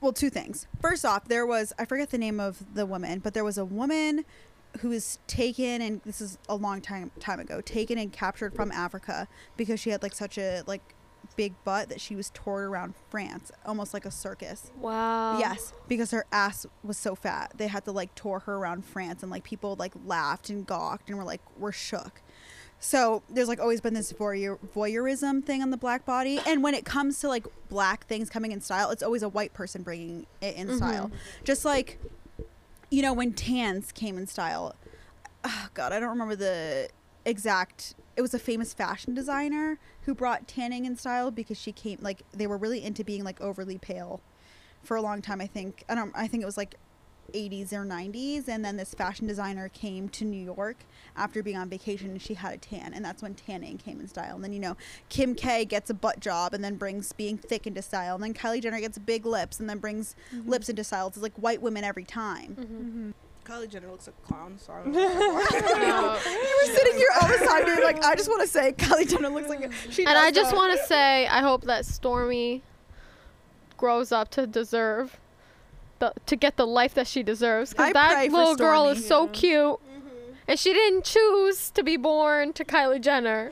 [0.00, 3.34] well two things first off there was i forget the name of the woman but
[3.34, 4.24] there was a woman
[4.80, 8.70] who was taken and this is a long time time ago taken and captured from
[8.72, 9.26] africa
[9.56, 10.94] because she had like such a like
[11.38, 15.38] big butt that she was toured around france almost like a circus Wow.
[15.38, 17.52] Yes, because her ass was so fat.
[17.56, 21.08] They had to like tour her around France and like people like laughed and gawked
[21.08, 22.22] and were like we're shook.
[22.80, 26.74] So there's like always been this voyeur, voyeurism thing on the black body, and when
[26.74, 30.26] it comes to like black things coming in style, it's always a white person bringing
[30.40, 30.76] it in mm-hmm.
[30.76, 31.10] style.
[31.42, 31.98] Just like,
[32.90, 34.76] you know, when tans came in style.
[35.44, 36.88] Oh God, I don't remember the
[37.24, 37.94] exact.
[38.18, 42.24] It was a famous fashion designer who brought tanning in style because she came like
[42.32, 44.20] they were really into being like overly pale
[44.82, 45.40] for a long time.
[45.40, 45.84] I think.
[45.88, 46.10] I don't.
[46.16, 46.74] I think it was like
[47.32, 50.78] 80s or 90s and then this fashion designer came to New York
[51.14, 54.08] after being on vacation and she had a tan and that's when tanning came in
[54.08, 54.34] style.
[54.34, 54.76] And then you know
[55.08, 58.34] Kim K gets a butt job and then brings being thick into style and then
[58.34, 60.48] Kylie Jenner gets big lips and then brings mm-hmm.
[60.48, 61.06] lips into style.
[61.06, 62.62] It's like white women every time mm-hmm.
[62.62, 63.10] Mm-hmm.
[63.48, 65.00] Kylie Jenner looks like a clown, so I don't know.
[65.10, 69.08] you were sitting here all the time being like I just want to say Kylie
[69.08, 72.60] Jenner looks like a, she and I just want to say, I hope that Stormi
[73.78, 75.18] grows up to deserve
[75.98, 77.72] the to get the life that she deserves.
[77.78, 78.96] I Because that pray for little girl Stormi.
[78.96, 79.76] is so cute,
[80.46, 83.50] and she didn't choose to be born to Kylie Jenner.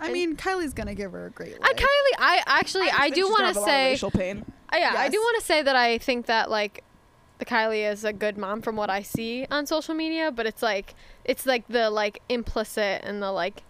[0.00, 3.14] I mean Kylie's gonna give her a great life I Kylie, I actually, I, think
[3.14, 4.44] do she's gonna want have to a lot of say, racial pain.
[4.72, 6.82] Uh, yeah, I do want to say that I think that like
[7.38, 10.62] the Kylie is a good mom from what I see on social media, but it's
[10.62, 13.62] like it's like the like implicit and the like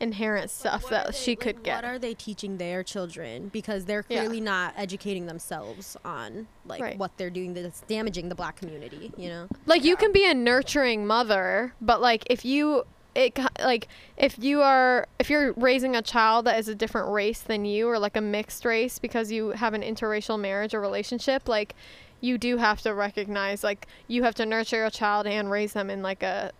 [0.00, 1.76] inherent stuff that they- she like, could get.
[1.76, 3.48] What are they teaching their children?
[3.48, 4.20] Because they're Yeah.
[4.20, 6.98] clearly not educating themselves on like Right.
[6.98, 9.12] what they're doing that's damaging the black community.
[9.16, 9.48] You know.
[9.66, 14.62] like you can be a nurturing mother but like if you it like if you
[14.62, 18.16] are if you're raising a child that is a different race than you or like
[18.16, 21.74] a mixed race because you have an interracial marriage or relationship like
[22.22, 25.90] you do have to recognize like you have to nurture your child and raise them
[25.90, 26.52] in like a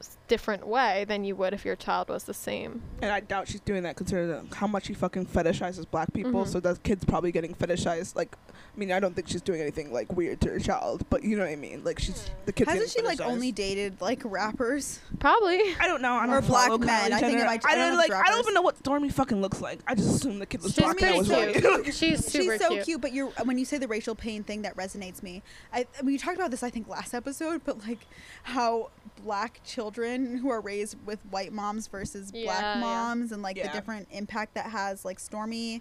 [0.00, 3.48] s- different way than you would if your child was the same And I doubt
[3.48, 6.44] she's doing that considering how much she fucking fetishizes black people.
[6.44, 6.48] Mhm.
[6.48, 8.14] So that kid's probably getting fetishized.
[8.16, 11.24] Like, I mean, I don't think she's doing anything like weird to her child, but
[11.24, 11.82] you know what I mean.
[11.84, 12.70] Like, she's the kid's.
[12.70, 16.12] hasn't she getting like only dated like rappers probably I don't know.
[16.14, 17.10] I don't Or black follow men.
[17.10, 18.12] Kylie I think it might- I I don't don't like.
[18.12, 19.80] I don't even know what Stormi fucking looks like.
[19.86, 21.00] I just assume the kid was she's black.
[21.02, 22.84] and was cute like, she's super She's so cute.
[22.84, 23.00] cute.
[23.00, 25.42] but you're when you say the racial pain thing that resonates me.
[25.72, 28.00] I, I mean, you talked about this I think last episode, but like
[28.42, 28.90] how
[29.24, 32.80] black children who are raised with white moms versus Yeah, black yeah.
[32.80, 33.68] moms and like Yeah.
[33.68, 35.04] the different impact that has.
[35.04, 35.80] Like Stormi,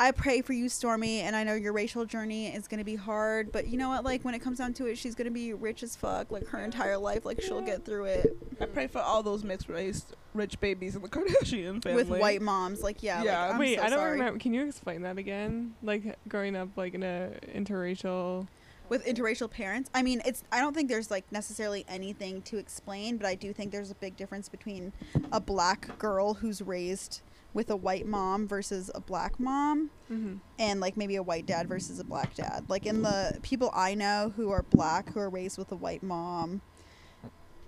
[0.00, 3.50] I pray for you, Stormi, and I know your racial journey is gonna be hard,
[3.50, 4.04] but you know what?
[4.04, 6.60] Like when it comes down to it, she's gonna be rich as fuck, like her
[6.60, 7.24] entire life.
[7.24, 11.02] Like she'll get through it I pray for all those mixed race rich babies in
[11.02, 12.04] the Kardashian family.
[12.04, 12.80] with white moms.
[12.82, 13.42] Like yeah, Yeah.
[13.46, 14.12] Like, I'm Wait, so I don't sorry.
[14.12, 14.38] remember.
[14.38, 15.74] Can you explain that again?
[15.82, 18.46] Like growing up like in a interracial.
[18.88, 23.16] With interracial parents i mean it's i don't think there's like necessarily anything to explain
[23.16, 24.92] but i do think there's a big difference between
[25.32, 27.20] a black girl who's raised
[27.54, 30.36] with a white mom versus a black mom Mm-hmm.
[30.58, 33.94] and like maybe a white dad versus a black dad like in the people i
[33.94, 36.62] know who are black who are raised with a white mom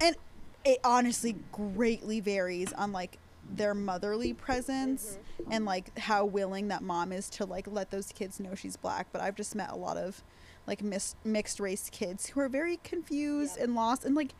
[0.00, 0.16] and
[0.64, 3.18] it honestly greatly varies on like
[3.52, 5.18] their motherly presence
[5.50, 9.06] and like how willing that mom is to like let those kids know she's black
[9.12, 10.22] but i've just met a lot of
[10.66, 14.34] like mis- mixed race kids who are very confused and lost and like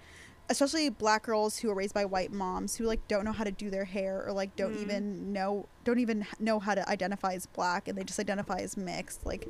[0.48, 3.52] especially black girls who are raised by white moms who like don't know how to
[3.52, 7.46] do their hair or like don't even know don't even know how to identify as
[7.46, 9.24] black and they just identify as mixed.
[9.24, 9.48] Like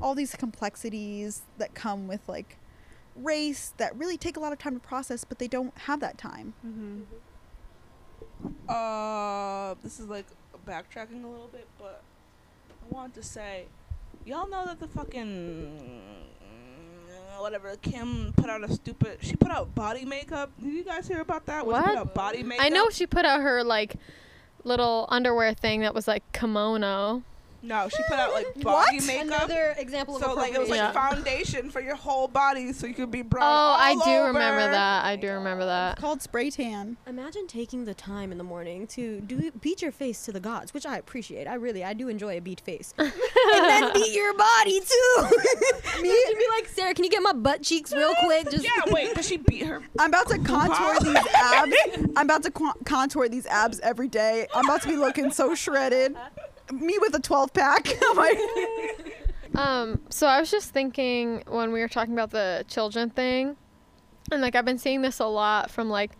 [0.00, 2.56] all these complexities that come with like
[3.14, 6.16] race that really take a lot of time to process but they don't have that
[6.16, 6.54] time.
[6.66, 7.02] Mm-hmm.
[8.68, 10.26] Uh, this is like
[10.66, 12.02] backtracking a little bit, but
[12.70, 13.66] I wanted to say,
[14.24, 16.02] y'all know that the fucking
[16.40, 19.18] uh, whatever Kim put out a stupid.
[19.20, 20.50] She put out body makeup.
[20.62, 21.66] Did you guys hear about that?
[21.66, 21.84] What?
[21.84, 22.64] put out body makeup.
[22.64, 23.96] I know she put out her like
[24.64, 27.22] little underwear thing that was like kimono.
[27.60, 29.06] No, she put out like body What?
[29.06, 29.26] makeup.
[29.26, 30.92] Another example of so like it was like Yeah.
[30.92, 33.44] foundation for your whole body, so you could be brown.
[33.44, 35.04] Oh, I all do remember that.
[35.04, 35.92] I do remember that.
[35.92, 39.90] it's called spray tan Imagine taking the time in the morning to do beat your
[39.92, 41.46] face to the gods, which I appreciate.
[41.48, 43.10] I really, I do enjoy a beat face, and
[43.52, 45.26] then beat your body too.
[46.02, 48.50] Me, be like, Sarah, can you get my butt cheeks real quick?
[48.50, 49.82] Just Yeah, wait, does she beat her?
[49.98, 51.74] I'm about to contour these abs.
[52.16, 54.46] I'm about to qu- contour these abs every day.
[54.54, 56.16] I'm about to be looking so shredded.
[56.72, 57.88] Me with a 12 pack.
[59.54, 63.56] Um, so I was just thinking when we were talking about the children thing,
[64.30, 66.12] and like I've been seeing this a lot from like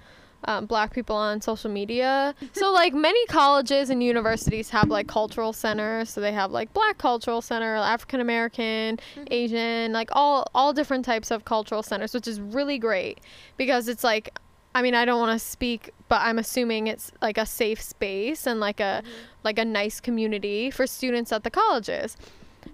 [0.44, 2.34] um, black people on social media.
[2.52, 6.10] so like many colleges and universities have like cultural centers.
[6.10, 8.98] So they have like black cultural center, African American,
[9.30, 13.20] Asian, like all all different types of cultural centers, which is really great
[13.56, 14.38] because it's like
[14.74, 18.46] I mean, I don't want to speak, but I'm assuming it's like a safe space
[18.46, 19.02] and like a
[19.44, 22.16] like a nice community for students at the colleges.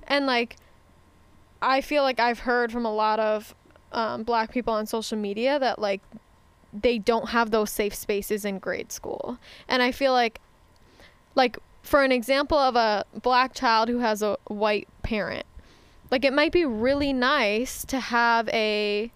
[0.07, 0.57] And like
[1.61, 3.55] I feel like I've heard from a lot of
[3.93, 6.01] um, black people on social media that like
[6.73, 9.39] they don't have those safe spaces in grade school.
[9.69, 10.41] And I feel like
[11.35, 15.47] like for an example of a black child who has a white parent,
[16.11, 19.11] like it might be really nice to have a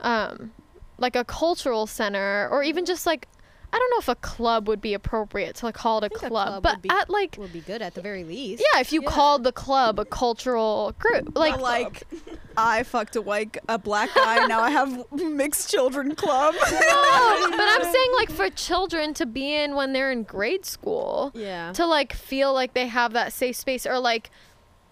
[0.00, 0.52] um
[0.98, 3.28] like a cultural center or even just like
[3.70, 6.28] I don't know if a club would be appropriate to call it a think a
[6.28, 8.62] club, club but be- at like Would be good at the very least.
[8.74, 12.04] yeah, if you called the club a cultural group, like like
[12.56, 14.46] I fucked a white a black guy.
[14.46, 16.54] now I have mixed children club.
[16.70, 21.30] no, but I'm saying like for children to be in when they're in grade school,
[21.34, 21.72] Yeah.
[21.72, 24.30] to like feel like they have that safe space or like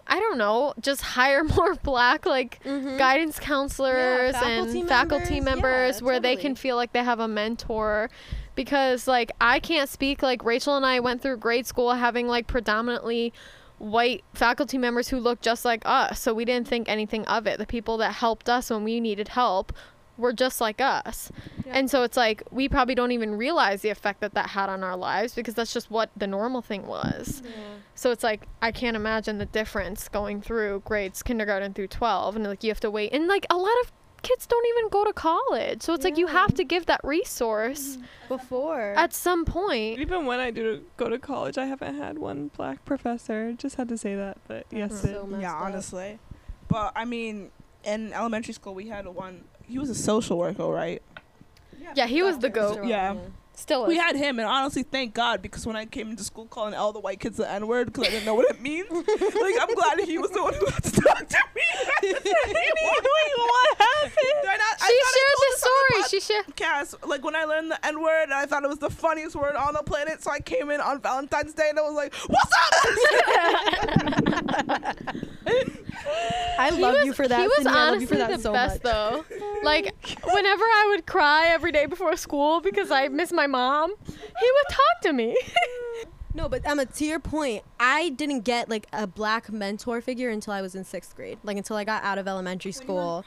[0.09, 4.39] I don't know, just hire more black like guidance counselors Mm-hmm.
[4.39, 8.09] faculty and faculty members, members yeah, where they can feel like they have a mentor
[8.57, 10.21] because like I can't speak.
[10.21, 13.31] Like Rachel and I went through grade school having like predominantly
[13.77, 17.59] white faculty members who looked just like us so we didn't think anything of it.
[17.59, 19.71] The people that helped us when we needed help
[20.17, 21.31] were just like us.
[21.67, 24.83] And so it's like we probably don't even realize the effect that that had on
[24.83, 27.43] our lives because that's just what the normal thing was.
[27.93, 32.45] So it's like I can't imagine the difference going through grades kindergarten through 12 and
[32.45, 33.13] like you have to wait.
[33.13, 33.91] And like a lot of
[34.21, 37.97] kids don't even go to college so it's like you have to give that resource
[37.97, 38.03] mm.
[38.27, 38.93] Before.
[38.97, 42.83] at some point Even when I do go to college, I haven't had one black
[42.83, 43.53] professor.
[43.53, 44.77] Just had to say that, but mm-hmm.
[44.77, 45.61] yes, So messed yeah, up.
[45.61, 46.19] honestly.
[46.67, 47.51] But I mean,
[47.83, 49.45] in elementary school, we had one.
[49.65, 51.01] He was a social worker, right?
[51.95, 53.15] yeah he was the goat Yeah.
[53.59, 53.89] Still is.
[53.89, 56.93] We had him, and honestly, thank God, because when I came into school calling all
[56.93, 59.73] the white kids the N word because I didn't know what it means, like I'm
[59.75, 61.61] glad he was the one who had to talk to me.
[62.03, 64.43] Wait, what happened?
[64.43, 67.23] Not, she thought I shared told the this on the story she shared podcast, like
[67.23, 69.83] when I learned the N word, I thought it was the funniest word on the
[69.83, 70.23] planet.
[70.23, 72.73] So I came in on Valentine's Day and I was like, "What's up?"
[76.59, 77.39] I love was- you for that.
[77.41, 77.71] He was Sydney.
[77.71, 78.93] I love honestly for that the so best much.
[78.93, 79.25] though.
[79.63, 79.93] Like
[80.23, 84.69] whenever I would cry every day before school because I miss my mom, he would
[84.69, 85.35] talk to me.
[86.33, 90.53] No, but Emma, to your point, I didn't get like a black mentor figure until
[90.53, 93.25] I was in sixth grade, like until I got out of elementary school.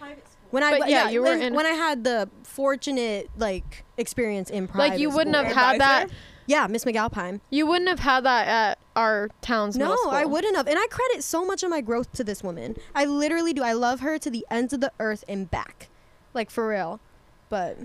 [0.53, 4.69] When I But yeah, you were in- when I had the fortunate like experience in
[4.69, 4.91] private.
[4.93, 5.59] like you wouldn't have school.
[5.61, 6.07] had that.
[6.47, 7.41] Yeah, Miss McAlpine.
[7.51, 10.11] You wouldn't have had that at our town's No, middle school.
[10.13, 10.69] I wouldn't have.
[10.69, 12.77] And I credit so much of my growth to this woman.
[12.95, 13.63] I literally do.
[13.65, 15.89] I love her to the ends of the earth and back,
[16.33, 17.01] like for real.
[17.49, 17.77] But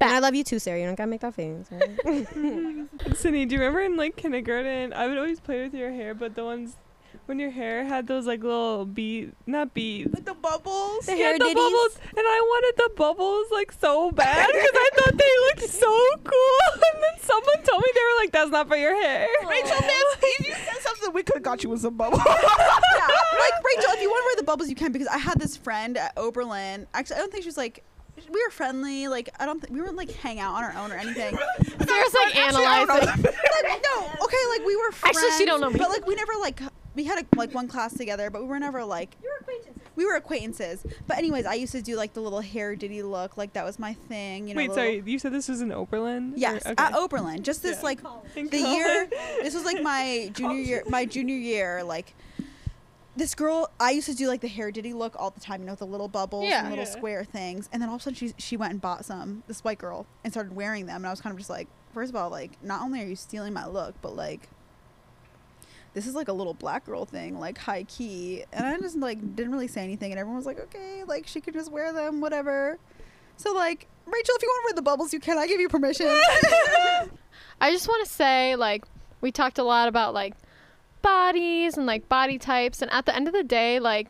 [0.00, 0.78] And and I love you too, Sarah.
[0.78, 1.66] You don't gotta make that face.
[3.20, 4.92] Sydney, do you remember in like kindergarten?
[4.92, 6.76] I would always play with your hair, but the ones
[7.26, 11.06] when your hair had those like little bead, not beads, like the bubbles.
[11.06, 11.54] The hair the ditties.
[11.54, 16.16] bubbles, and I wanted the bubbles like so bad because I thought they looked so
[16.24, 16.58] cool.
[16.94, 19.90] And then someone told me they were like, "That's not for your hair." Rachel, man,
[20.22, 22.22] if you said something, we could have got you with some bubbles.
[22.24, 25.38] yeah, like Rachel, if you want to wear the bubbles, you can because I had
[25.38, 26.86] this friend at Oberlin.
[26.94, 27.84] Actually, I don't think she was like.
[28.30, 29.08] We were friendly.
[29.08, 31.36] Like I don't think we weren't like hang out on our own or anything.
[31.86, 32.88] Sarah's like analyzing.
[33.22, 35.16] like, no, okay, like we were friends.
[35.16, 35.78] Actually, she don't know me.
[35.78, 36.60] But like we never like
[36.94, 39.82] we had a, like one class together, but we were never like you were acquaintances.
[39.96, 40.86] We were acquaintances.
[41.06, 43.36] But anyways, I used to do like the little hair ditty look.
[43.36, 44.48] Like that was my thing.
[44.48, 44.58] You know.
[44.58, 46.34] Wait, the sorry, you said this was in Oberlin?
[46.34, 46.74] Or- Yes, okay.
[46.78, 47.42] at Oberlin.
[47.42, 47.82] Just this Yeah.
[47.82, 48.00] like
[48.36, 48.76] In the college.
[48.76, 49.08] year.
[49.42, 50.82] This was like my junior year.
[50.88, 52.14] My junior year, like
[53.18, 53.70] this girl.
[53.78, 55.60] I used to do like the hair ditty look all the time.
[55.60, 56.60] You know, with the little bubbles Yeah.
[56.60, 56.90] and little Yeah.
[56.90, 57.68] square things.
[57.72, 59.42] And then all of a sudden, she she went and bought some.
[59.46, 60.96] This white girl and started wearing them.
[60.96, 63.16] And I was kind of just like, first of all, like not only are you
[63.16, 64.48] stealing my look, but like.
[65.94, 69.18] This is like a little black girl thing, like high key, and I just like
[69.34, 72.20] didn't really say anything, and everyone was like, "Okay, like she could just wear them,
[72.20, 72.78] whatever."
[73.36, 75.38] So like, Rachel, if you want to wear the bubbles, you can.
[75.38, 76.06] I give you permission.
[77.60, 78.84] I just want to say, like,
[79.22, 80.34] we talked a lot about like
[81.02, 84.08] bodies and like body types, and at the end of the day, like,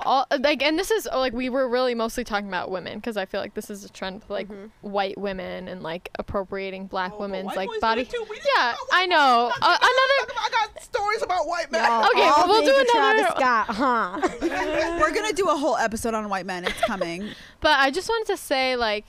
[0.00, 3.26] all like, and this is like we were really mostly talking about women because I
[3.26, 4.48] feel like this is a trend with like
[4.80, 8.02] white women and like appropriating black Oh, women's like boys body.
[8.02, 8.26] it too.
[8.28, 9.52] We didn't Yeah, I know.
[9.54, 10.34] Uh, another.
[10.40, 11.84] I got stories about white men.
[11.84, 14.20] Y'all Okay, well, we'll do another- Travis Scott, huh?
[15.00, 16.64] We're gonna do a whole episode on white men.
[16.64, 17.28] It's coming.
[17.60, 19.06] But I just wanted to say, like,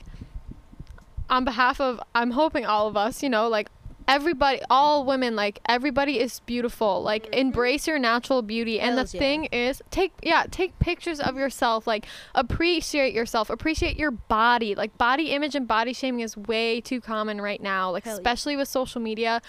[1.28, 3.68] on behalf of, I'm hoping all of us, you know, like,
[4.08, 7.02] everybody, all women, like, everybody is beautiful.
[7.02, 7.34] Like, mm-hmm.
[7.34, 8.80] embrace your natural beauty.
[8.80, 9.20] And the yeah.
[9.20, 11.86] thing is, take, yeah, take pictures of yourself.
[11.86, 13.50] Like, appreciate yourself.
[13.50, 14.74] Appreciate your body.
[14.74, 18.18] Like, body image and body shaming is way too common right now, like, Hell yeah.
[18.18, 19.42] especially with social media.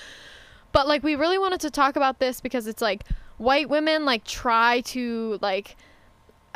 [0.71, 3.03] But, like, we really wanted to talk about this because it's like,
[3.37, 5.75] white women, like, try to, like,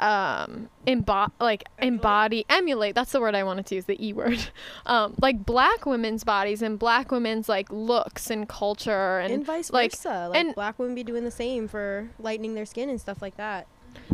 [0.01, 4.39] um embo- like embody emulate that's the word i wanted to use the e word
[4.85, 9.71] um like black women's bodies and black women's like looks and culture and, and vice
[9.71, 10.27] like versa.
[10.29, 13.37] Like and black women be doing the same for lightening their skin and stuff like
[13.37, 13.67] that.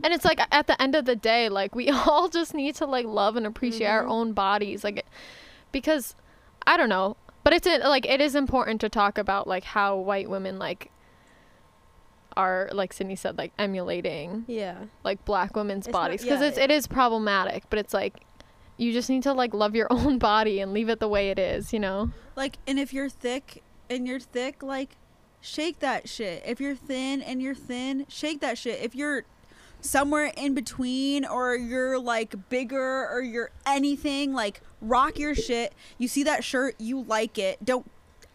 [0.03, 2.85] and it's like at the end of the day like we all just need to
[2.85, 5.05] like love and appreciate our own bodies like
[5.71, 6.15] because
[6.65, 10.29] I don't know, but it's like it is important to talk about like how white
[10.29, 10.91] women like
[12.37, 14.85] are like Sydney said like emulating Yeah.
[15.03, 18.21] like black women's It's bodies because yeah, it's it is problematic, but it's like
[18.77, 21.39] you just need to like love your own body and leave it the way it
[21.39, 22.11] is, you know.
[22.35, 24.97] Like, and if you're thick and you're thick, like,
[25.41, 26.43] shake that shit.
[26.45, 28.79] If you're thin and you're thin, shake that shit.
[28.81, 29.23] If you're
[29.81, 35.73] somewhere in between or you're like bigger or you're anything, like, rock your shit.
[35.97, 37.65] You see that shirt, you like it.
[37.65, 37.89] Don't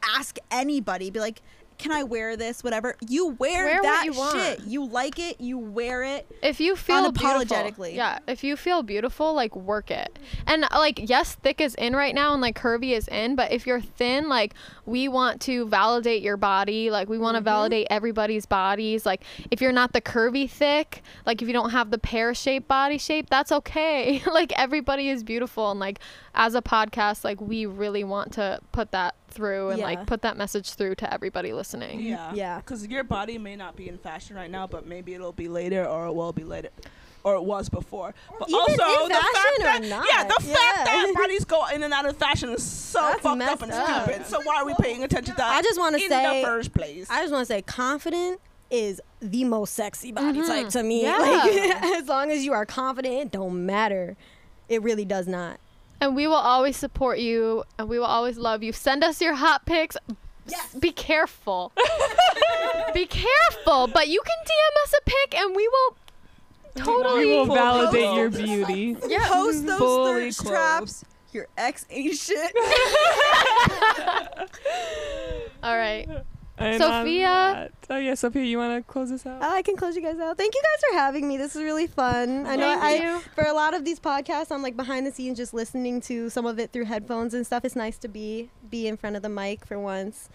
[0.05, 1.11] ask anybody.
[1.11, 1.41] Be like,
[1.83, 2.63] can I wear this?
[2.63, 2.97] Whatever.
[3.09, 4.61] You wear, Wear that you shit.
[4.61, 6.31] You like it, you wear it.
[6.41, 8.21] If you feel beautiful, yeah.
[8.29, 10.17] If you feel beautiful, like work it.
[10.47, 13.35] And uh, like, yes, thick is in right now, and like curvy is in.
[13.35, 14.55] But if you're thin, like
[14.87, 16.89] we want to validate your body.
[16.89, 17.47] Like we want to mm-hmm.
[17.47, 19.05] validate everybody's bodies.
[19.05, 22.69] Like if you're not the curvy thick, like if you don't have the pear shape
[22.69, 24.23] body shape, that's okay.
[24.33, 25.99] like everybody is beautiful, and like
[26.37, 29.85] as a podcast, like we really want to put that through and Yeah.
[29.87, 32.01] like put that message through to everybody listening.
[32.01, 32.33] Yeah.
[32.35, 32.57] Yeah.
[32.59, 35.85] Because your body may not be in fashion right now, but maybe it'll be later,
[35.85, 36.69] or it will be later,
[37.25, 38.15] or it was before.
[38.39, 38.73] But even also
[39.03, 40.07] in the fashion fact or that not.
[40.13, 40.55] yeah, the Yeah.
[40.55, 43.71] fact that bodies go in and out of fashion is so That's fucked up and
[43.71, 44.05] messed up.
[44.05, 44.27] stupid.
[44.27, 45.57] So why are we paying attention to that?
[45.57, 47.09] I just wanna say in say- the first place.
[47.11, 50.49] I just want to say confident is the most sexy body mm-hmm.
[50.49, 51.03] type to me.
[51.03, 51.19] Yeah.
[51.19, 51.53] Like
[51.85, 54.17] as long as you are confident, it don't matter.
[54.69, 55.59] It really does not.
[56.03, 58.73] And we will always support you and we will always love you.
[58.73, 59.97] Send us your hot pics.
[60.49, 60.75] Yes.
[60.75, 61.71] Be careful.
[62.93, 63.87] Be careful.
[63.87, 65.97] But you can DM us a pic and we will
[66.85, 68.41] totally We will validate clothes.
[68.41, 68.97] your beauty.
[69.07, 69.29] Yeah.
[69.29, 71.05] Post those Fully thirst traps.
[71.33, 72.53] Your ex ain't shit.
[75.63, 76.09] All right.
[76.65, 77.71] And Sophia?
[77.91, 79.43] Oh yeah, Sophia, you want to close us out?
[79.43, 80.37] I can close you guys out.
[80.39, 81.37] Thank you guys for having me.
[81.37, 82.47] This is really fun.
[82.47, 83.21] I know Thank I you.
[83.35, 86.47] for a lot of these podcasts I'm like behind the scenes just listening to some
[86.47, 87.65] of it through headphones and stuff.
[87.65, 90.29] It's nice to be be in front of the mic for once.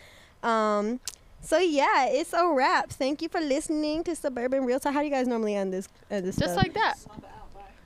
[0.43, 0.99] Um
[1.41, 2.89] so yeah, it's a wrap.
[2.89, 4.93] Thank you for listening to Suburban Real Talk.
[4.93, 6.63] How do you guys normally end this end this Just stuff?
[6.63, 6.95] like that.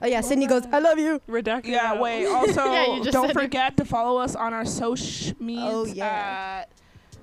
[0.03, 1.21] Oh yeah, Sydney goes, I love you.
[1.29, 1.67] Redacted.
[1.67, 1.99] yeah.
[2.01, 2.25] Wait.
[2.31, 3.33] Also, Yeah, don't said it.
[3.33, 5.63] forget to follow us on our social media.
[5.69, 6.65] Oh, yeah.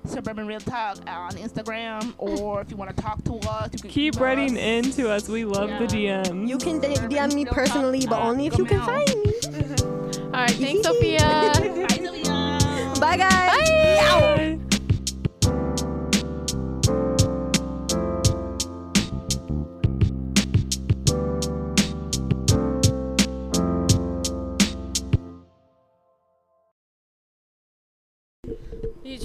[0.09, 3.90] Suburban Real Talk on Instagram, or if you want to talk to us, you can
[3.90, 4.62] Keep writing us.
[4.62, 5.28] in to us.
[5.28, 6.48] We love the DMs.
[6.48, 9.34] You can d- DM me personally, but only if you can find me.
[10.24, 10.50] All right.
[10.50, 11.18] Thanks, Sophia.
[11.20, 12.94] Bye, Sylvia.
[13.00, 14.59] Bye guys.
[14.59, 14.59] Bye.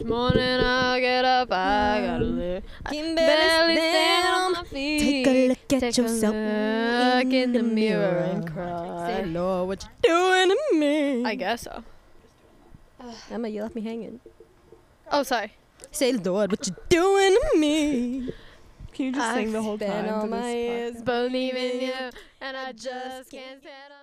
[0.03, 2.37] Each morning I get up, I gotta mm.
[2.37, 2.63] live.
[2.85, 4.99] I Can barely barely stand on my feet.
[4.99, 9.07] Take a look at Take yourself a look in the mirror and cry.
[9.07, 9.31] Say, cry.
[9.31, 11.23] Lord, what you doing to me?
[11.23, 11.85] I guess so.
[13.31, 14.19] Emma, you left me hanging.
[15.09, 15.53] Oh, sorry.
[15.91, 18.33] Say, Lord, what you doing to me?
[18.93, 20.15] Can you just sing the whole spent time?
[20.15, 21.05] all to my this years podcast?
[21.05, 21.93] Believe in you,
[22.41, 24.02] and I just can't stand on.